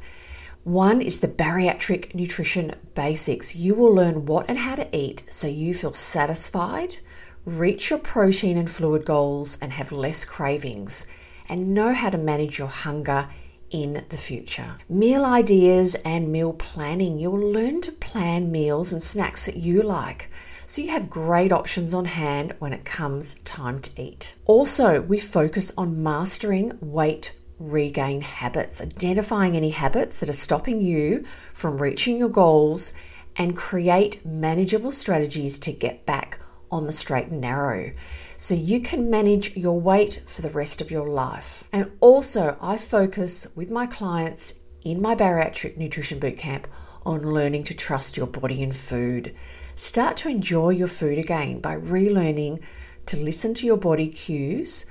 One 0.63 1.01
is 1.01 1.19
the 1.19 1.27
bariatric 1.27 2.13
nutrition 2.13 2.75
basics. 2.95 3.55
You 3.55 3.75
will 3.75 3.93
learn 3.93 4.25
what 4.25 4.49
and 4.49 4.59
how 4.59 4.75
to 4.75 4.95
eat 4.95 5.23
so 5.29 5.47
you 5.47 5.73
feel 5.73 5.93
satisfied, 5.93 6.97
reach 7.45 7.89
your 7.89 7.99
protein 7.99 8.57
and 8.57 8.69
fluid 8.69 9.05
goals, 9.05 9.57
and 9.61 9.71
have 9.73 9.91
less 9.91 10.25
cravings, 10.25 11.07
and 11.47 11.73
know 11.73 11.93
how 11.93 12.09
to 12.09 12.17
manage 12.17 12.59
your 12.59 12.67
hunger 12.67 13.29
in 13.69 14.05
the 14.09 14.17
future. 14.17 14.77
Meal 14.89 15.23
ideas 15.23 15.95
and 16.03 16.31
meal 16.31 16.53
planning. 16.53 17.19
You'll 17.19 17.39
learn 17.39 17.81
to 17.81 17.91
plan 17.91 18.51
meals 18.51 18.91
and 18.91 19.01
snacks 19.01 19.45
that 19.45 19.57
you 19.57 19.81
like 19.81 20.29
so 20.65 20.81
you 20.81 20.89
have 20.89 21.09
great 21.09 21.51
options 21.51 21.93
on 21.93 22.05
hand 22.05 22.55
when 22.59 22.73
it 22.73 22.85
comes 22.85 23.35
time 23.43 23.79
to 23.79 24.01
eat. 24.01 24.35
Also, 24.45 25.01
we 25.01 25.19
focus 25.19 25.71
on 25.77 26.01
mastering 26.01 26.77
weight 26.81 27.35
regain 27.59 28.21
habits, 28.21 28.81
identifying 28.81 29.55
any 29.55 29.69
habits 29.69 30.19
that 30.19 30.29
are 30.29 30.33
stopping 30.33 30.81
you 30.81 31.23
from 31.53 31.77
reaching 31.77 32.17
your 32.17 32.29
goals, 32.29 32.93
and 33.37 33.55
create 33.55 34.25
manageable 34.25 34.91
strategies 34.91 35.59
to 35.59 35.71
get 35.71 36.05
back 36.05 36.39
on 36.71 36.87
the 36.87 36.93
straight 36.93 37.27
and 37.27 37.41
narrow 37.41 37.91
so 38.37 38.55
you 38.55 38.79
can 38.79 39.09
manage 39.09 39.55
your 39.55 39.79
weight 39.79 40.21
for 40.25 40.41
the 40.41 40.49
rest 40.49 40.81
of 40.81 40.91
your 40.91 41.07
life. 41.07 41.65
And 41.71 41.91
also, 41.99 42.57
I 42.61 42.77
focus 42.77 43.47
with 43.55 43.69
my 43.69 43.85
clients 43.85 44.59
in 44.83 45.01
my 45.01 45.15
bariatric 45.15 45.77
nutrition 45.77 46.19
bootcamp 46.19 46.65
on 47.05 47.21
learning 47.21 47.63
to 47.65 47.73
trust 47.73 48.17
your 48.17 48.27
body 48.27 48.63
and 48.63 48.75
food. 48.75 49.35
Start 49.77 50.15
to 50.17 50.29
enjoy 50.29 50.69
your 50.69 50.87
food 50.87 51.17
again 51.17 51.59
by 51.59 51.75
relearning 51.75 52.61
to 53.07 53.17
listen 53.17 53.53
to 53.55 53.65
your 53.65 53.75
body 53.75 54.07
cues 54.07 54.85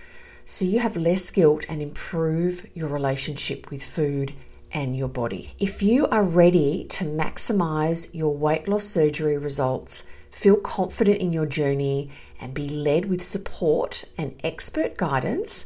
so 0.44 0.66
you 0.66 0.78
have 0.80 0.94
less 0.94 1.30
guilt 1.30 1.64
and 1.70 1.80
improve 1.80 2.66
your 2.74 2.88
relationship 2.88 3.70
with 3.70 3.82
food 3.82 4.34
and 4.72 4.94
your 4.94 5.08
body. 5.08 5.54
If 5.58 5.82
you 5.82 6.06
are 6.08 6.22
ready 6.22 6.84
to 6.90 7.04
maximize 7.04 8.10
your 8.12 8.36
weight 8.36 8.68
loss 8.68 8.84
surgery 8.84 9.38
results, 9.38 10.04
feel 10.30 10.56
confident 10.56 11.18
in 11.18 11.32
your 11.32 11.46
journey, 11.46 12.10
and 12.38 12.52
be 12.52 12.68
led 12.68 13.06
with 13.06 13.22
support 13.22 14.04
and 14.18 14.38
expert 14.44 14.98
guidance, 14.98 15.64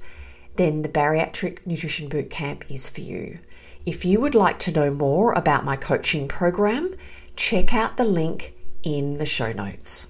then 0.55 0.83
the 0.83 0.89
Bariatric 0.89 1.67
Nutrition 1.67 2.09
Bootcamp 2.09 2.71
is 2.71 2.89
for 2.89 3.01
you. 3.01 3.41
If 3.85 4.05
you 4.05 4.21
would 4.21 4.37
like 4.37 4.61
to 4.61 4.73
know 4.73 4.93
more 4.93 5.33
about 5.33 5.65
my 5.65 5.75
coaching 5.75 6.29
program, 6.29 6.95
check 7.35 7.75
out 7.75 7.97
the 7.97 8.05
link 8.05 8.55
in 8.83 9.19
the 9.19 9.27
show 9.27 9.53
notes. 9.53 10.07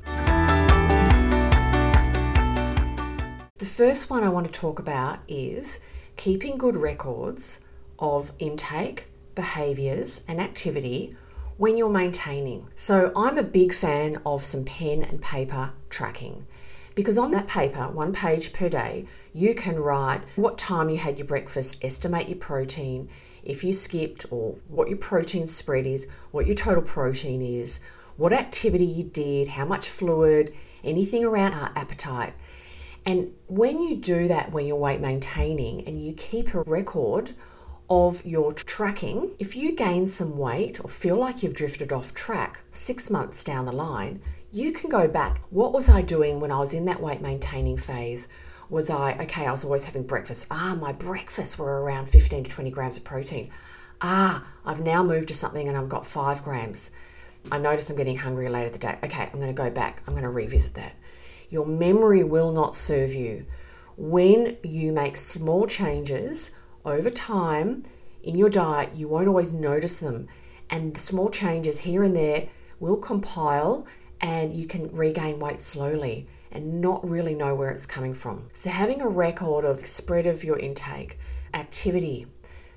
The 3.59 3.67
first 3.67 4.11
one 4.11 4.23
I 4.23 4.29
want 4.29 4.47
to 4.47 4.53
talk 4.53 4.79
about 4.79 5.21
is 5.27 5.81
keeping 6.17 6.59
good 6.59 6.77
records 6.77 7.61
of 7.99 8.33
intake, 8.39 9.07
behaviours, 9.35 10.23
and 10.29 10.41
activity 10.41 11.17
when 11.57 11.77
you're 11.77 11.89
maintaining. 11.89 12.69
So, 12.75 13.13
I'm 13.17 13.37
a 13.37 13.43
big 13.43 13.73
fan 13.73 14.21
of 14.25 14.45
some 14.45 14.65
pen 14.65 15.03
and 15.03 15.21
paper 15.21 15.73
tracking 15.91 16.47
because 16.99 17.17
on 17.17 17.31
that 17.31 17.47
paper, 17.47 17.89
one 17.89 18.13
page 18.13 18.53
per 18.53 18.69
day, 18.69 19.07
you 19.33 19.55
can 19.55 19.77
write 19.79 20.21
what 20.35 20.59
time 20.59 20.89
you 20.89 20.97
had 20.97 21.17
your 21.17 21.29
breakfast, 21.29 21.77
estimate 21.81 22.29
your 22.29 22.39
protein, 22.39 23.09
if 23.45 23.63
you 23.63 23.73
skipped, 23.73 24.27
or 24.33 24.57
what 24.67 24.89
your 24.89 24.99
protein 24.99 25.47
spread 25.47 25.87
is, 25.87 26.09
what 26.33 26.47
your 26.47 26.57
total 26.57 26.83
protein 26.83 27.41
is, 27.41 27.79
what 28.19 28.33
activity 28.33 28.85
you 28.85 29.05
did, 29.05 29.49
how 29.49 29.65
much 29.65 29.89
fluid, 29.89 30.53
anything 30.85 31.25
around 31.25 31.55
our 31.55 31.71
appetite. 31.77 32.35
And 33.07 33.33
when 33.47 33.81
you 33.81 33.97
do 33.97 34.29
that 34.29 34.53
when 34.53 34.67
you're 34.67 34.77
weight 34.77 35.01
maintaining 35.01 35.87
and 35.87 36.05
you 36.05 36.13
keep 36.13 36.53
a 36.53 36.63
record 36.63 37.31
of 37.89 38.27
your 38.27 38.53
tracking, 38.53 39.31
if 39.39 39.57
you 39.57 39.75
gain 39.75 40.09
some 40.09 40.37
weight 40.37 40.85
or 40.85 40.91
feel 40.91 41.17
like 41.17 41.43
you've 41.43 41.55
drifted 41.55 41.93
off 41.93 42.13
track 42.13 42.61
six 42.73 43.09
months 43.09 43.45
down 43.45 43.65
the 43.65 43.73
line, 43.73 44.21
you 44.51 44.73
can 44.73 44.91
go 44.91 45.07
back. 45.07 45.41
What 45.51 45.73
was 45.73 45.89
I 45.89 46.03
doing 46.03 46.41
when 46.41 46.51
I 46.51 46.59
was 46.59 46.75
in 46.75 46.87
that 46.87 47.01
weight 47.01 47.23
maintaining 47.23 47.77
phase? 47.77 48.27
Was 48.69 48.91
I, 48.91 49.13
okay, 49.13 49.47
I 49.47 49.53
was 49.53 49.65
always 49.65 49.85
having 49.85 50.03
breakfast. 50.03 50.49
Ah, 50.51 50.77
my 50.79 50.93
breakfasts 50.93 51.57
were 51.57 51.81
around 51.83 52.09
15 52.09 52.45
to 52.45 52.51
20 52.51 52.71
grams 52.71 52.97
of 52.97 53.05
protein. 53.05 53.49
Ah, 54.01 54.45
I've 54.65 54.81
now 54.81 55.05
moved 55.05 55.29
to 55.29 55.35
something 55.35 55.69
and 55.69 55.77
I've 55.77 55.89
got 55.89 56.05
five 56.05 56.43
grams. 56.43 56.91
I 57.51 57.59
notice 57.59 57.89
I'm 57.89 57.97
getting 57.97 58.19
hungry 58.19 58.49
later 58.49 58.71
the 58.71 58.79
day. 58.79 58.99
Okay, 59.03 59.31
I'm 59.33 59.41
going 59.41 59.47
to 59.47 59.53
go 59.53 59.71
back. 59.71 60.03
I'm 60.07 60.13
going 60.13 60.25
to 60.25 60.31
revisit 60.31 60.75
that. 60.75 60.97
Your 61.49 61.65
memory 61.65 62.23
will 62.23 62.53
not 62.53 62.75
serve 62.75 63.15
you. 63.15 63.47
When 63.97 64.59
you 64.63 64.93
make 64.93 65.17
small 65.17 65.67
changes 65.67 66.53
over 66.85 67.09
time 67.09 67.85
in 68.23 68.37
your 68.37 68.51
diet, 68.51 68.91
you 68.95 69.09
won't 69.09 69.29
always 69.29 69.55
notice 69.55 69.99
them. 69.99 70.29
And 70.69 70.95
the 70.95 71.01
small 71.01 71.31
changes 71.31 71.81
here 71.81 72.03
and 72.03 72.15
there 72.15 72.49
will 72.81 72.99
compile 72.99 73.87
and 74.21 74.53
you 74.53 74.67
can 74.67 74.93
regain 74.93 75.39
weight 75.39 75.61
slowly 75.61 76.27
and 76.53 76.81
not 76.81 77.09
really 77.09 77.35
know 77.35 77.55
where 77.55 77.71
it's 77.71 77.87
coming 77.87 78.15
from. 78.15 78.49
So, 78.53 78.71
having 78.71 79.01
a 79.01 79.09
record 79.09 79.65
of 79.65 79.87
spread 79.87 80.27
of 80.27 80.45
your 80.45 80.59
intake, 80.59 81.19
activity, 81.55 82.27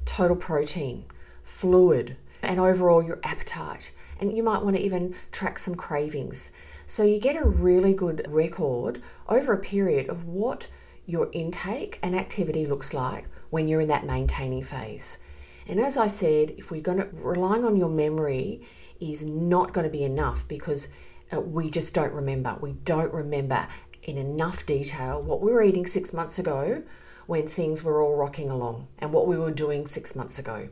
total 0.06 0.36
protein, 0.36 1.06
fluid, 1.44 2.18
and 2.52 2.60
overall 2.60 3.02
your 3.02 3.22
appetite. 3.24 3.94
And 4.20 4.36
you 4.36 4.44
might 4.44 4.62
want 4.62 4.76
to 4.76 4.82
even 4.82 5.16
track 5.32 5.58
some 5.58 5.74
cravings. 5.74 6.52
So 6.86 7.04
you 7.04 7.18
get 7.18 7.42
a 7.42 7.48
really 7.48 7.94
good 7.94 8.26
record 8.28 9.02
over 9.30 9.54
a 9.54 9.58
period 9.58 10.10
of 10.10 10.26
what 10.26 10.68
your 11.06 11.30
intake 11.32 11.98
and 12.04 12.14
activity 12.14 12.66
looks 12.66 12.94
like 12.94 13.30
when 13.52 13.70
you're 13.70 13.80
in 13.80 13.88
that 13.88 14.06
maintaining 14.06 14.64
phase. 14.64 15.20
And 15.66 15.80
as 15.80 15.96
I 15.96 16.08
said, 16.08 16.52
if 16.58 16.70
we're 16.70 16.82
going 16.82 16.98
to 16.98 17.08
relying 17.14 17.64
on 17.64 17.78
your 17.78 17.88
memory 17.88 18.68
is 19.00 19.26
not 19.26 19.72
going 19.72 19.86
to 19.86 19.90
be 19.90 20.04
enough 20.04 20.46
because 20.46 20.90
uh, 21.32 21.40
we 21.40 21.70
just 21.70 21.94
don't 21.94 22.12
remember. 22.12 22.58
We 22.60 22.74
don't 22.74 23.14
remember 23.14 23.66
in 24.04 24.18
enough 24.18 24.66
detail 24.66 25.22
what 25.22 25.40
we 25.40 25.54
were 25.54 25.64
eating 25.64 25.86
6 25.86 26.12
months 26.12 26.38
ago 26.38 26.84
when 27.28 27.48
things 27.48 27.82
were 27.82 28.02
all 28.02 28.18
rocking 28.18 28.50
along 28.50 28.90
and 29.00 29.14
what 29.14 29.26
we 29.26 29.38
were 29.38 29.52
doing 29.52 29.86
6 29.86 30.16
months 30.18 30.38
ago. 30.38 30.68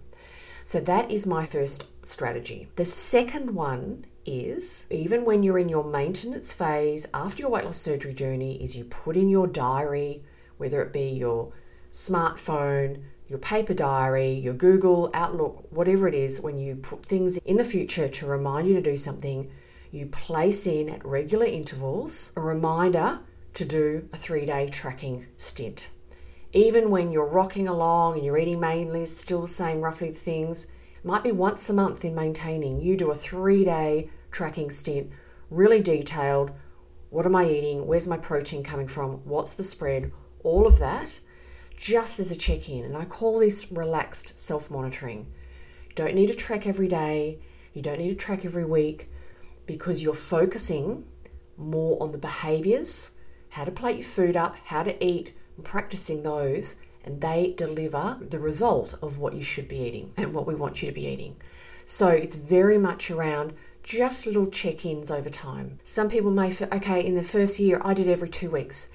So 0.69 0.79
that 0.81 1.09
is 1.09 1.25
my 1.25 1.47
first 1.47 1.88
strategy. 2.05 2.67
The 2.75 2.85
second 2.85 3.55
one 3.55 4.05
is 4.23 4.85
even 4.91 5.25
when 5.25 5.41
you're 5.41 5.57
in 5.57 5.67
your 5.67 5.83
maintenance 5.83 6.53
phase 6.53 7.07
after 7.11 7.41
your 7.41 7.49
weight 7.49 7.65
loss 7.65 7.77
surgery 7.77 8.13
journey 8.13 8.61
is 8.61 8.77
you 8.77 8.83
put 8.83 9.17
in 9.17 9.29
your 9.29 9.47
diary 9.47 10.21
whether 10.57 10.83
it 10.83 10.93
be 10.93 11.09
your 11.09 11.51
smartphone, 11.91 13.01
your 13.27 13.39
paper 13.39 13.73
diary, 13.73 14.31
your 14.31 14.53
Google, 14.53 15.09
Outlook, 15.11 15.65
whatever 15.71 16.07
it 16.07 16.13
is, 16.13 16.39
when 16.39 16.59
you 16.59 16.75
put 16.75 17.03
things 17.03 17.39
in 17.39 17.57
the 17.57 17.63
future 17.63 18.07
to 18.07 18.27
remind 18.27 18.67
you 18.67 18.75
to 18.75 18.81
do 18.91 18.95
something, 18.95 19.49
you 19.89 20.05
place 20.05 20.67
in 20.67 20.88
at 20.88 21.03
regular 21.03 21.47
intervals 21.47 22.31
a 22.35 22.41
reminder 22.41 23.21
to 23.55 23.65
do 23.65 24.07
a 24.13 24.17
three 24.17 24.45
day 24.45 24.67
tracking 24.67 25.25
stint. 25.35 25.89
Even 26.51 26.89
when 26.89 27.12
you're 27.12 27.27
rocking 27.27 27.68
along 27.68 28.15
and 28.15 28.25
you're 28.25 28.38
eating 28.38 28.60
mainly 28.60 29.06
still 29.06 29.41
the 29.41 29.48
same 29.48 29.82
roughly 29.82 30.12
things, 30.12 30.68
might 31.03 31.24
be 31.24 31.32
once 31.32 31.70
a 31.70 31.74
month 31.74 32.03
in 32.03 32.15
maintaining. 32.15 32.82
You 32.82 32.98
do 32.98 33.12
a 33.12 33.15
three 33.15 33.63
day 33.63 34.10
tracking 34.32 34.70
stint, 34.72 35.12
really 35.50 35.79
detailed. 35.79 36.51
What 37.10 37.25
am 37.25 37.36
I 37.36 37.50
eating? 37.50 37.86
Where's 37.86 38.08
my 38.08 38.18
protein 38.18 38.63
coming 38.63 38.88
from? 38.88 39.25
What's 39.25 39.53
the 39.53 39.63
spread? 39.63 40.12
All 40.44 40.65
of 40.65 40.79
that 40.79 41.20
just 41.79 42.20
as 42.20 42.29
a 42.29 42.38
check 42.38 42.70
in. 42.70 42.84
And 42.84 42.98
I 42.98 43.06
call 43.06 43.39
this 43.39 43.72
relaxed 43.72 44.38
self 44.38 44.70
monitoring. 44.70 45.27
You 45.88 45.96
don't 45.96 46.15
need 46.15 46.27
to 46.27 46.36
track 46.36 46.68
every 46.68 46.88
day, 46.88 47.39
you 47.74 47.82
don't 47.82 48.00
need 48.00 48.10
to 48.10 48.15
track 48.15 48.44
every 48.44 48.65
week 48.65 49.10
because 49.65 50.03
you're 50.03 50.13
focusing 50.13 51.06
more 51.58 52.01
on 52.01 52.12
the 52.12 52.18
behaviors, 52.18 53.12
how 53.50 53.63
to 53.63 53.72
plate 53.72 53.98
your 53.98 54.06
food 54.06 54.36
up, 54.36 54.56
how 54.65 54.84
to 54.84 55.03
eat, 55.03 55.34
practicing 55.59 56.23
those. 56.23 56.77
And 57.03 57.21
they 57.21 57.53
deliver 57.55 58.17
the 58.21 58.39
result 58.39 58.95
of 59.01 59.17
what 59.17 59.33
you 59.33 59.41
should 59.41 59.67
be 59.67 59.77
eating 59.77 60.13
and 60.17 60.33
what 60.33 60.45
we 60.45 60.53
want 60.53 60.81
you 60.81 60.87
to 60.89 60.93
be 60.93 61.07
eating. 61.07 61.37
So 61.85 62.09
it's 62.09 62.35
very 62.35 62.77
much 62.77 63.09
around 63.09 63.53
just 63.81 64.27
little 64.27 64.47
check 64.47 64.85
ins 64.85 65.09
over 65.09 65.29
time. 65.29 65.79
Some 65.83 66.09
people 66.09 66.29
may 66.29 66.51
feel, 66.51 66.67
okay, 66.71 67.03
in 67.03 67.15
the 67.15 67.23
first 67.23 67.59
year, 67.59 67.81
I 67.83 67.93
did 67.93 68.07
every 68.07 68.29
two 68.29 68.51
weeks 68.51 68.91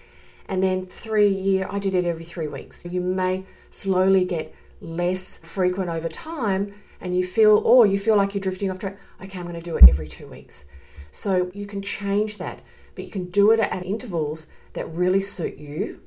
and 0.46 0.62
then 0.62 0.84
three 0.84 1.28
year 1.28 1.66
I 1.70 1.78
did 1.78 1.94
it 1.94 2.04
every 2.04 2.24
three 2.24 2.48
weeks. 2.48 2.84
You 2.84 3.00
may 3.00 3.44
slowly 3.70 4.24
get 4.24 4.54
less 4.80 5.38
frequent 5.38 5.90
over 5.90 6.08
time 6.08 6.74
and 7.00 7.16
you 7.16 7.24
feel 7.24 7.58
or 7.64 7.86
you 7.86 7.98
feel 7.98 8.16
like 8.16 8.34
you're 8.34 8.40
drifting 8.40 8.70
off 8.70 8.78
track. 8.78 8.98
Okay, 9.22 9.38
I'm 9.38 9.46
going 9.46 9.54
to 9.54 9.60
do 9.60 9.76
it 9.76 9.88
every 9.88 10.08
two 10.08 10.26
weeks. 10.26 10.64
So 11.10 11.50
you 11.54 11.66
can 11.66 11.80
change 11.80 12.38
that, 12.38 12.60
but 12.94 13.04
you 13.04 13.10
can 13.10 13.30
do 13.30 13.50
it 13.50 13.60
at 13.60 13.84
intervals 13.84 14.48
that 14.74 14.88
really 14.88 15.20
suit 15.20 15.56
you 15.56 16.00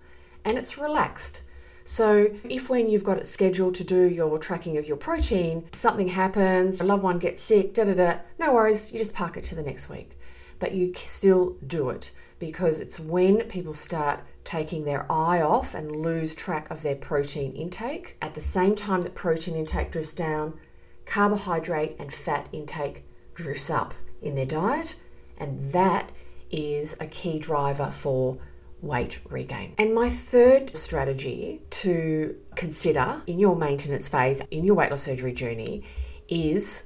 and 0.48 0.58
it's 0.58 0.78
relaxed. 0.78 1.44
So, 1.84 2.32
if 2.46 2.70
when 2.70 2.90
you've 2.90 3.04
got 3.04 3.18
it 3.18 3.28
scheduled 3.28 3.76
to 3.76 3.84
do 3.84 4.02
your 4.02 4.38
tracking 4.38 4.78
of 4.78 4.88
your 4.88 4.98
protein, 4.98 5.70
something 5.74 6.08
happens, 6.10 6.80
a 6.82 6.86
loved 6.86 7.04
one 7.04 7.20
gets 7.20 7.42
sick, 7.42 7.74
da 7.74 7.84
da 7.84 7.94
da, 7.94 8.20
no 8.40 8.54
worries, 8.54 8.92
you 8.92 8.98
just 8.98 9.14
park 9.14 9.38
it 9.38 9.44
to 9.46 9.56
the 9.56 9.64
next 9.64 9.90
week. 9.90 10.18
But 10.60 10.74
you 10.74 10.94
still 10.96 11.58
do 11.66 11.90
it 11.90 12.12
because 12.40 12.80
it's 12.80 13.00
when 13.00 13.42
people 13.44 13.74
start 13.74 14.22
taking 14.44 14.86
their 14.86 15.10
eye 15.12 15.42
off 15.42 15.76
and 15.76 15.96
lose 15.96 16.34
track 16.34 16.72
of 16.72 16.82
their 16.82 16.96
protein 16.96 17.52
intake. 17.52 18.18
At 18.22 18.34
the 18.34 18.42
same 18.42 18.74
time 18.76 19.02
that 19.04 19.16
protein 19.16 19.56
intake 19.56 19.92
drifts 19.92 20.14
down, 20.14 20.58
carbohydrate 21.06 21.96
and 22.00 22.12
fat 22.12 22.48
intake 22.52 23.04
drifts 23.34 23.70
up 23.70 23.94
in 24.22 24.36
their 24.36 24.46
diet, 24.46 24.96
and 25.38 25.72
that 25.74 26.12
is 26.50 26.98
a 27.00 27.08
key 27.08 27.38
driver 27.38 27.92
for 27.92 28.40
weight 28.82 29.20
regain. 29.30 29.74
And 29.78 29.94
my 29.94 30.10
third 30.10 30.76
strategy 30.76 31.62
to 31.72 32.36
consider 32.56 33.22
in 33.26 33.40
your 33.40 33.56
maintenance 33.56 34.08
phase, 34.08 34.42
in 34.52 34.64
your 34.64 34.76
weight 34.76 34.92
loss 34.92 35.04
surgery 35.04 35.34
journey, 35.34 35.84
is 36.28 36.84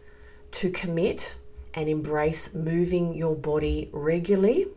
to 0.51 0.69
commit 0.69 1.35
and 1.73 1.87
embrace 1.89 2.53
moving 2.53 3.13
your 3.13 3.35
body 3.35 3.89
regularly 3.91 4.67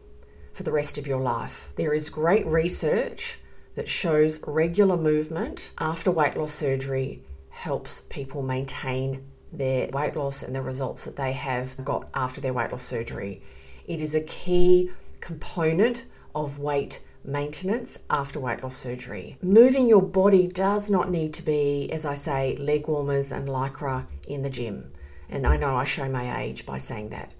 for 0.52 0.62
the 0.62 0.72
rest 0.72 0.98
of 0.98 1.06
your 1.06 1.20
life. 1.20 1.72
There 1.76 1.92
is 1.92 2.10
great 2.10 2.46
research 2.46 3.38
that 3.74 3.88
shows 3.88 4.40
regular 4.46 4.96
movement 4.96 5.72
after 5.78 6.10
weight 6.10 6.36
loss 6.36 6.52
surgery 6.52 7.22
helps 7.50 8.02
people 8.02 8.42
maintain 8.42 9.24
their 9.52 9.88
weight 9.88 10.16
loss 10.16 10.42
and 10.42 10.54
the 10.54 10.62
results 10.62 11.04
that 11.04 11.16
they 11.16 11.32
have 11.32 11.82
got 11.84 12.08
after 12.14 12.40
their 12.40 12.52
weight 12.52 12.70
loss 12.70 12.82
surgery. 12.82 13.42
It 13.86 14.00
is 14.00 14.14
a 14.14 14.20
key 14.20 14.90
component 15.20 16.06
of 16.34 16.58
weight 16.58 17.00
maintenance 17.24 17.98
after 18.10 18.38
weight 18.38 18.62
loss 18.62 18.76
surgery. 18.76 19.38
Moving 19.42 19.88
your 19.88 20.02
body 20.02 20.46
does 20.46 20.90
not 20.90 21.10
need 21.10 21.32
to 21.34 21.42
be, 21.42 21.90
as 21.90 22.04
I 22.04 22.14
say, 22.14 22.54
leg 22.56 22.86
warmers 22.86 23.32
and 23.32 23.48
lycra 23.48 24.06
in 24.26 24.42
the 24.42 24.50
gym. 24.50 24.92
And 25.28 25.46
I 25.46 25.56
know 25.56 25.74
I 25.76 25.84
show 25.84 26.08
my 26.08 26.42
age 26.42 26.66
by 26.66 26.76
saying 26.76 27.08
that. 27.10 27.34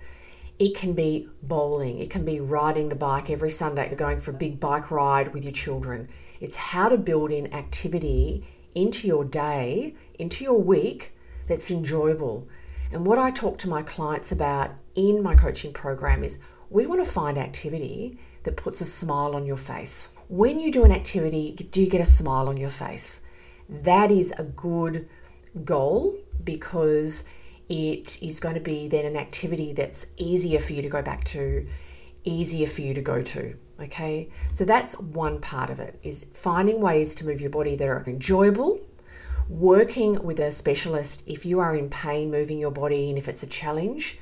It 0.58 0.76
can 0.76 0.92
be 0.92 1.28
bowling, 1.42 1.98
it 1.98 2.10
can 2.10 2.24
be 2.24 2.38
riding 2.38 2.88
the 2.88 2.94
bike 2.94 3.28
every 3.28 3.50
Sunday, 3.50 3.92
going 3.94 4.20
for 4.20 4.30
a 4.30 4.34
big 4.34 4.60
bike 4.60 4.90
ride 4.90 5.34
with 5.34 5.44
your 5.44 5.52
children. 5.52 6.08
It's 6.40 6.56
how 6.56 6.88
to 6.88 6.96
build 6.96 7.32
in 7.32 7.52
activity 7.52 8.46
into 8.74 9.08
your 9.08 9.24
day, 9.24 9.94
into 10.18 10.44
your 10.44 10.60
week 10.60 11.16
that's 11.48 11.70
enjoyable. 11.70 12.48
And 12.92 13.06
what 13.06 13.18
I 13.18 13.30
talk 13.30 13.58
to 13.58 13.68
my 13.68 13.82
clients 13.82 14.30
about 14.30 14.70
in 14.94 15.22
my 15.22 15.34
coaching 15.34 15.72
program 15.72 16.22
is 16.22 16.38
we 16.70 16.86
want 16.86 17.04
to 17.04 17.10
find 17.10 17.36
activity 17.36 18.18
that 18.44 18.56
puts 18.56 18.80
a 18.80 18.84
smile 18.84 19.34
on 19.34 19.46
your 19.46 19.56
face. 19.56 20.10
When 20.28 20.58
you 20.60 20.70
do 20.70 20.84
an 20.84 20.92
activity, 20.92 21.52
do 21.52 21.82
you 21.82 21.90
get 21.90 22.00
a 22.00 22.06
smile 22.06 22.48
on 22.48 22.56
your 22.56 22.70
face? 22.70 23.20
That 23.68 24.10
is 24.10 24.32
a 24.38 24.44
good 24.44 25.08
goal 25.64 26.16
because 26.42 27.24
it 27.68 28.22
is 28.22 28.40
going 28.40 28.54
to 28.54 28.60
be 28.60 28.88
then 28.88 29.04
an 29.04 29.16
activity 29.16 29.72
that's 29.72 30.06
easier 30.16 30.60
for 30.60 30.74
you 30.74 30.82
to 30.82 30.88
go 30.88 31.02
back 31.02 31.24
to, 31.24 31.66
easier 32.24 32.66
for 32.66 32.82
you 32.82 32.94
to 32.94 33.02
go 33.02 33.22
to. 33.22 33.56
Okay, 33.80 34.28
so 34.52 34.64
that's 34.64 34.98
one 35.00 35.40
part 35.40 35.68
of 35.68 35.80
it 35.80 35.98
is 36.02 36.26
finding 36.32 36.80
ways 36.80 37.14
to 37.16 37.26
move 37.26 37.40
your 37.40 37.50
body 37.50 37.74
that 37.74 37.88
are 37.88 38.04
enjoyable, 38.06 38.80
working 39.48 40.22
with 40.22 40.38
a 40.38 40.52
specialist 40.52 41.24
if 41.26 41.44
you 41.44 41.58
are 41.58 41.74
in 41.74 41.90
pain 41.90 42.30
moving 42.30 42.58
your 42.58 42.70
body 42.70 43.08
and 43.08 43.18
if 43.18 43.28
it's 43.28 43.42
a 43.42 43.48
challenge, 43.48 44.18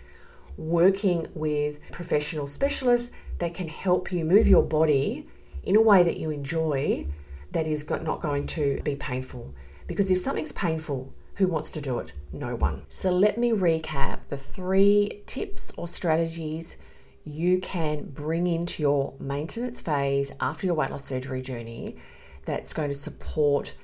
working 0.56 1.26
with 1.34 1.80
professional 1.90 2.46
specialists 2.46 3.10
that 3.38 3.54
can 3.54 3.68
help 3.68 4.12
you 4.12 4.24
move 4.24 4.46
your 4.46 4.62
body 4.62 5.26
in 5.62 5.76
a 5.76 5.80
way 5.80 6.02
that 6.02 6.16
you 6.16 6.30
enjoy 6.30 7.06
that 7.52 7.66
is 7.66 7.88
not 7.88 8.20
going 8.20 8.46
to 8.46 8.80
be 8.82 8.96
painful. 8.96 9.54
Because 9.86 10.10
if 10.10 10.18
something's 10.18 10.52
painful, 10.52 11.12
who 11.36 11.46
wants 11.46 11.70
to 11.72 11.80
do 11.80 11.98
it? 11.98 12.12
No 12.32 12.54
one. 12.54 12.82
So 12.88 13.10
let 13.10 13.38
me 13.38 13.50
recap 13.50 14.26
the 14.28 14.36
three 14.36 15.22
tips 15.26 15.72
or 15.76 15.88
strategies 15.88 16.76
you 17.24 17.58
can 17.58 18.04
bring 18.04 18.46
into 18.46 18.82
your 18.82 19.14
maintenance 19.18 19.80
phase 19.80 20.32
after 20.40 20.66
your 20.66 20.74
weight 20.74 20.90
loss 20.90 21.04
surgery 21.04 21.40
journey 21.40 21.96
that's 22.44 22.72
going 22.72 22.90
to 22.90 22.96
support 22.96 23.74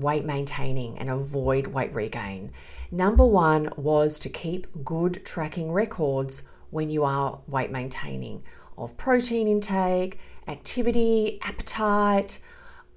weight 0.00 0.24
maintaining 0.24 0.98
and 0.98 1.10
avoid 1.10 1.68
weight 1.68 1.94
regain. 1.94 2.52
Number 2.90 3.24
one 3.24 3.70
was 3.76 4.18
to 4.20 4.28
keep 4.28 4.66
good 4.84 5.24
tracking 5.24 5.72
records 5.72 6.42
when 6.70 6.90
you 6.90 7.04
are 7.04 7.40
weight 7.46 7.70
maintaining 7.70 8.42
of 8.76 8.96
protein 8.96 9.46
intake, 9.46 10.18
activity, 10.48 11.38
appetite, 11.42 12.40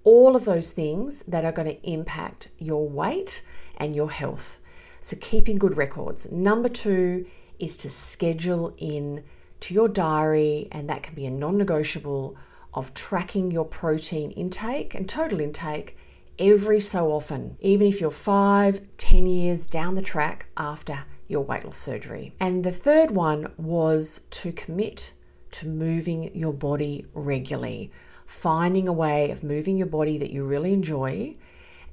all 0.04 0.36
of 0.36 0.46
those 0.46 0.72
things 0.72 1.24
that 1.24 1.46
are 1.46 1.52
going 1.52 1.68
to 1.68 1.90
impact 1.90 2.50
your 2.58 2.88
weight 2.88 3.44
and 3.78 3.94
your 3.94 4.10
health. 4.10 4.60
So, 5.00 5.18
keeping 5.20 5.58
good 5.58 5.78
records. 5.78 6.32
Number 6.32 6.70
two 6.70 7.26
is 7.60 7.78
to 7.78 7.90
schedule 7.90 8.74
in 8.78 9.24
to 9.60 9.74
your 9.74 9.88
diary, 9.88 10.68
and 10.72 10.90
that 10.90 11.04
can 11.04 11.16
be 11.16 11.26
a 11.26 11.32
non 11.32 11.58
negotiable 11.58 12.36
of 12.74 12.94
tracking 12.94 13.52
your 13.52 13.66
protein 13.66 14.32
intake 14.32 14.94
and 14.94 15.08
total 15.08 15.40
intake 15.40 15.98
every 16.39 16.80
so 16.80 17.12
often, 17.12 17.58
even 17.60 17.88
if 17.88 18.00
you're 18.02 18.12
five, 18.12 18.82
ten 18.97 19.26
years 19.26 19.67
down 19.67 19.95
the 19.95 20.02
track 20.02 20.47
after 20.58 21.06
your 21.28 21.41
weight 21.41 21.65
loss 21.65 21.78
surgery. 21.78 22.34
And 22.39 22.63
the 22.63 22.71
third 22.71 23.12
one 23.12 23.52
was 23.58 24.21
to 24.32 24.52
commit 24.52 25.13
to 25.52 25.67
moving 25.67 26.36
your 26.36 26.54
body 26.54 27.06
regularly, 27.13 27.91
finding 28.26 28.88
a 28.88 28.93
way 28.93 29.32
of 29.32 29.43
moving 29.43 29.78
your 29.78 29.88
body 29.88 30.17
that 30.17 30.32
you 30.32 30.45
really 30.45 30.73
enjoy 30.73 31.36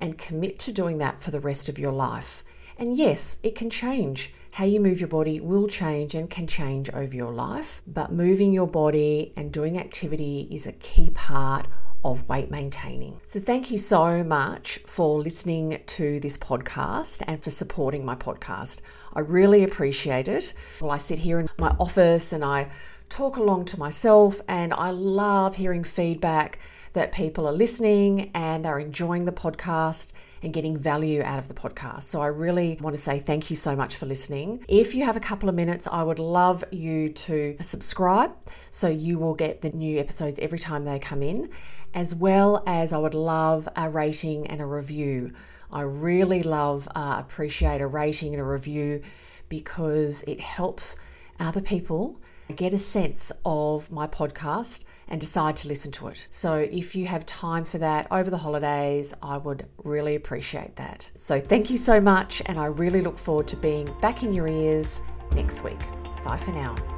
and 0.00 0.18
commit 0.18 0.58
to 0.60 0.72
doing 0.72 0.98
that 0.98 1.22
for 1.22 1.30
the 1.30 1.40
rest 1.40 1.68
of 1.68 1.78
your 1.78 1.92
life. 1.92 2.42
And 2.76 2.96
yes, 2.96 3.38
it 3.42 3.54
can 3.54 3.70
change. 3.70 4.34
How 4.52 4.64
you 4.64 4.80
move 4.80 5.00
your 5.00 5.08
body 5.08 5.40
will 5.40 5.68
change 5.68 6.14
and 6.14 6.28
can 6.28 6.46
change 6.46 6.90
over 6.90 7.14
your 7.14 7.32
life, 7.32 7.80
but 7.86 8.12
moving 8.12 8.52
your 8.52 8.66
body 8.66 9.32
and 9.36 9.52
doing 9.52 9.78
activity 9.78 10.48
is 10.50 10.66
a 10.66 10.72
key 10.72 11.10
part 11.10 11.66
of 12.04 12.28
weight 12.28 12.50
maintaining. 12.50 13.18
So, 13.24 13.40
thank 13.40 13.70
you 13.70 13.78
so 13.78 14.22
much 14.22 14.78
for 14.86 15.20
listening 15.20 15.80
to 15.86 16.20
this 16.20 16.36
podcast 16.36 17.22
and 17.26 17.42
for 17.42 17.50
supporting 17.50 18.04
my 18.04 18.14
podcast. 18.14 18.80
I 19.14 19.20
really 19.20 19.64
appreciate 19.64 20.28
it. 20.28 20.54
Well, 20.80 20.90
I 20.90 20.98
sit 20.98 21.20
here 21.20 21.40
in 21.40 21.48
my 21.58 21.74
office 21.80 22.32
and 22.32 22.44
I 22.44 22.68
talk 23.08 23.36
along 23.36 23.64
to 23.66 23.78
myself, 23.78 24.40
and 24.48 24.72
I 24.74 24.90
love 24.90 25.56
hearing 25.56 25.84
feedback 25.84 26.58
that 26.94 27.12
people 27.12 27.46
are 27.46 27.52
listening 27.52 28.30
and 28.34 28.64
they're 28.64 28.78
enjoying 28.78 29.24
the 29.24 29.32
podcast 29.32 30.12
and 30.44 30.52
getting 30.52 30.76
value 30.76 31.22
out 31.22 31.38
of 31.38 31.48
the 31.48 31.54
podcast. 31.54 32.04
So 32.04 32.20
I 32.20 32.28
really 32.28 32.78
want 32.80 32.94
to 32.94 33.02
say 33.02 33.18
thank 33.18 33.50
you 33.50 33.56
so 33.56 33.74
much 33.74 33.96
for 33.96 34.06
listening. 34.06 34.64
If 34.68 34.94
you 34.94 35.04
have 35.04 35.16
a 35.16 35.20
couple 35.20 35.48
of 35.48 35.54
minutes, 35.54 35.88
I 35.90 36.02
would 36.02 36.18
love 36.18 36.62
you 36.70 37.08
to 37.08 37.56
subscribe 37.60 38.32
so 38.70 38.88
you 38.88 39.18
will 39.18 39.34
get 39.34 39.62
the 39.62 39.70
new 39.70 39.98
episodes 39.98 40.38
every 40.38 40.58
time 40.58 40.84
they 40.84 40.98
come 40.98 41.22
in, 41.22 41.50
as 41.92 42.14
well 42.14 42.62
as 42.66 42.92
I 42.92 42.98
would 42.98 43.14
love 43.14 43.68
a 43.74 43.90
rating 43.90 44.46
and 44.46 44.60
a 44.60 44.66
review 44.66 45.32
I 45.74 45.80
really 45.80 46.44
love, 46.44 46.86
uh, 46.94 47.16
appreciate 47.18 47.80
a 47.80 47.86
rating 47.88 48.32
and 48.32 48.40
a 48.40 48.44
review 48.44 49.02
because 49.48 50.22
it 50.22 50.38
helps 50.38 50.94
other 51.40 51.60
people 51.60 52.20
get 52.54 52.72
a 52.72 52.78
sense 52.78 53.32
of 53.44 53.90
my 53.90 54.06
podcast 54.06 54.84
and 55.08 55.20
decide 55.20 55.56
to 55.56 55.68
listen 55.68 55.92
to 55.92 56.08
it. 56.08 56.26
So 56.30 56.56
if 56.56 56.94
you 56.94 57.06
have 57.06 57.26
time 57.26 57.64
for 57.64 57.78
that 57.78 58.06
over 58.10 58.30
the 58.30 58.38
holidays, 58.38 59.14
I 59.22 59.38
would 59.38 59.66
really 59.82 60.14
appreciate 60.14 60.76
that. 60.76 61.10
So 61.14 61.40
thank 61.40 61.70
you 61.70 61.76
so 61.76 62.00
much, 62.00 62.42
and 62.46 62.58
I 62.58 62.66
really 62.66 63.00
look 63.00 63.18
forward 63.18 63.48
to 63.48 63.56
being 63.56 63.94
back 64.00 64.22
in 64.22 64.32
your 64.32 64.48
ears 64.48 65.02
next 65.32 65.64
week. 65.64 65.80
Bye 66.24 66.36
for 66.36 66.52
now. 66.52 66.93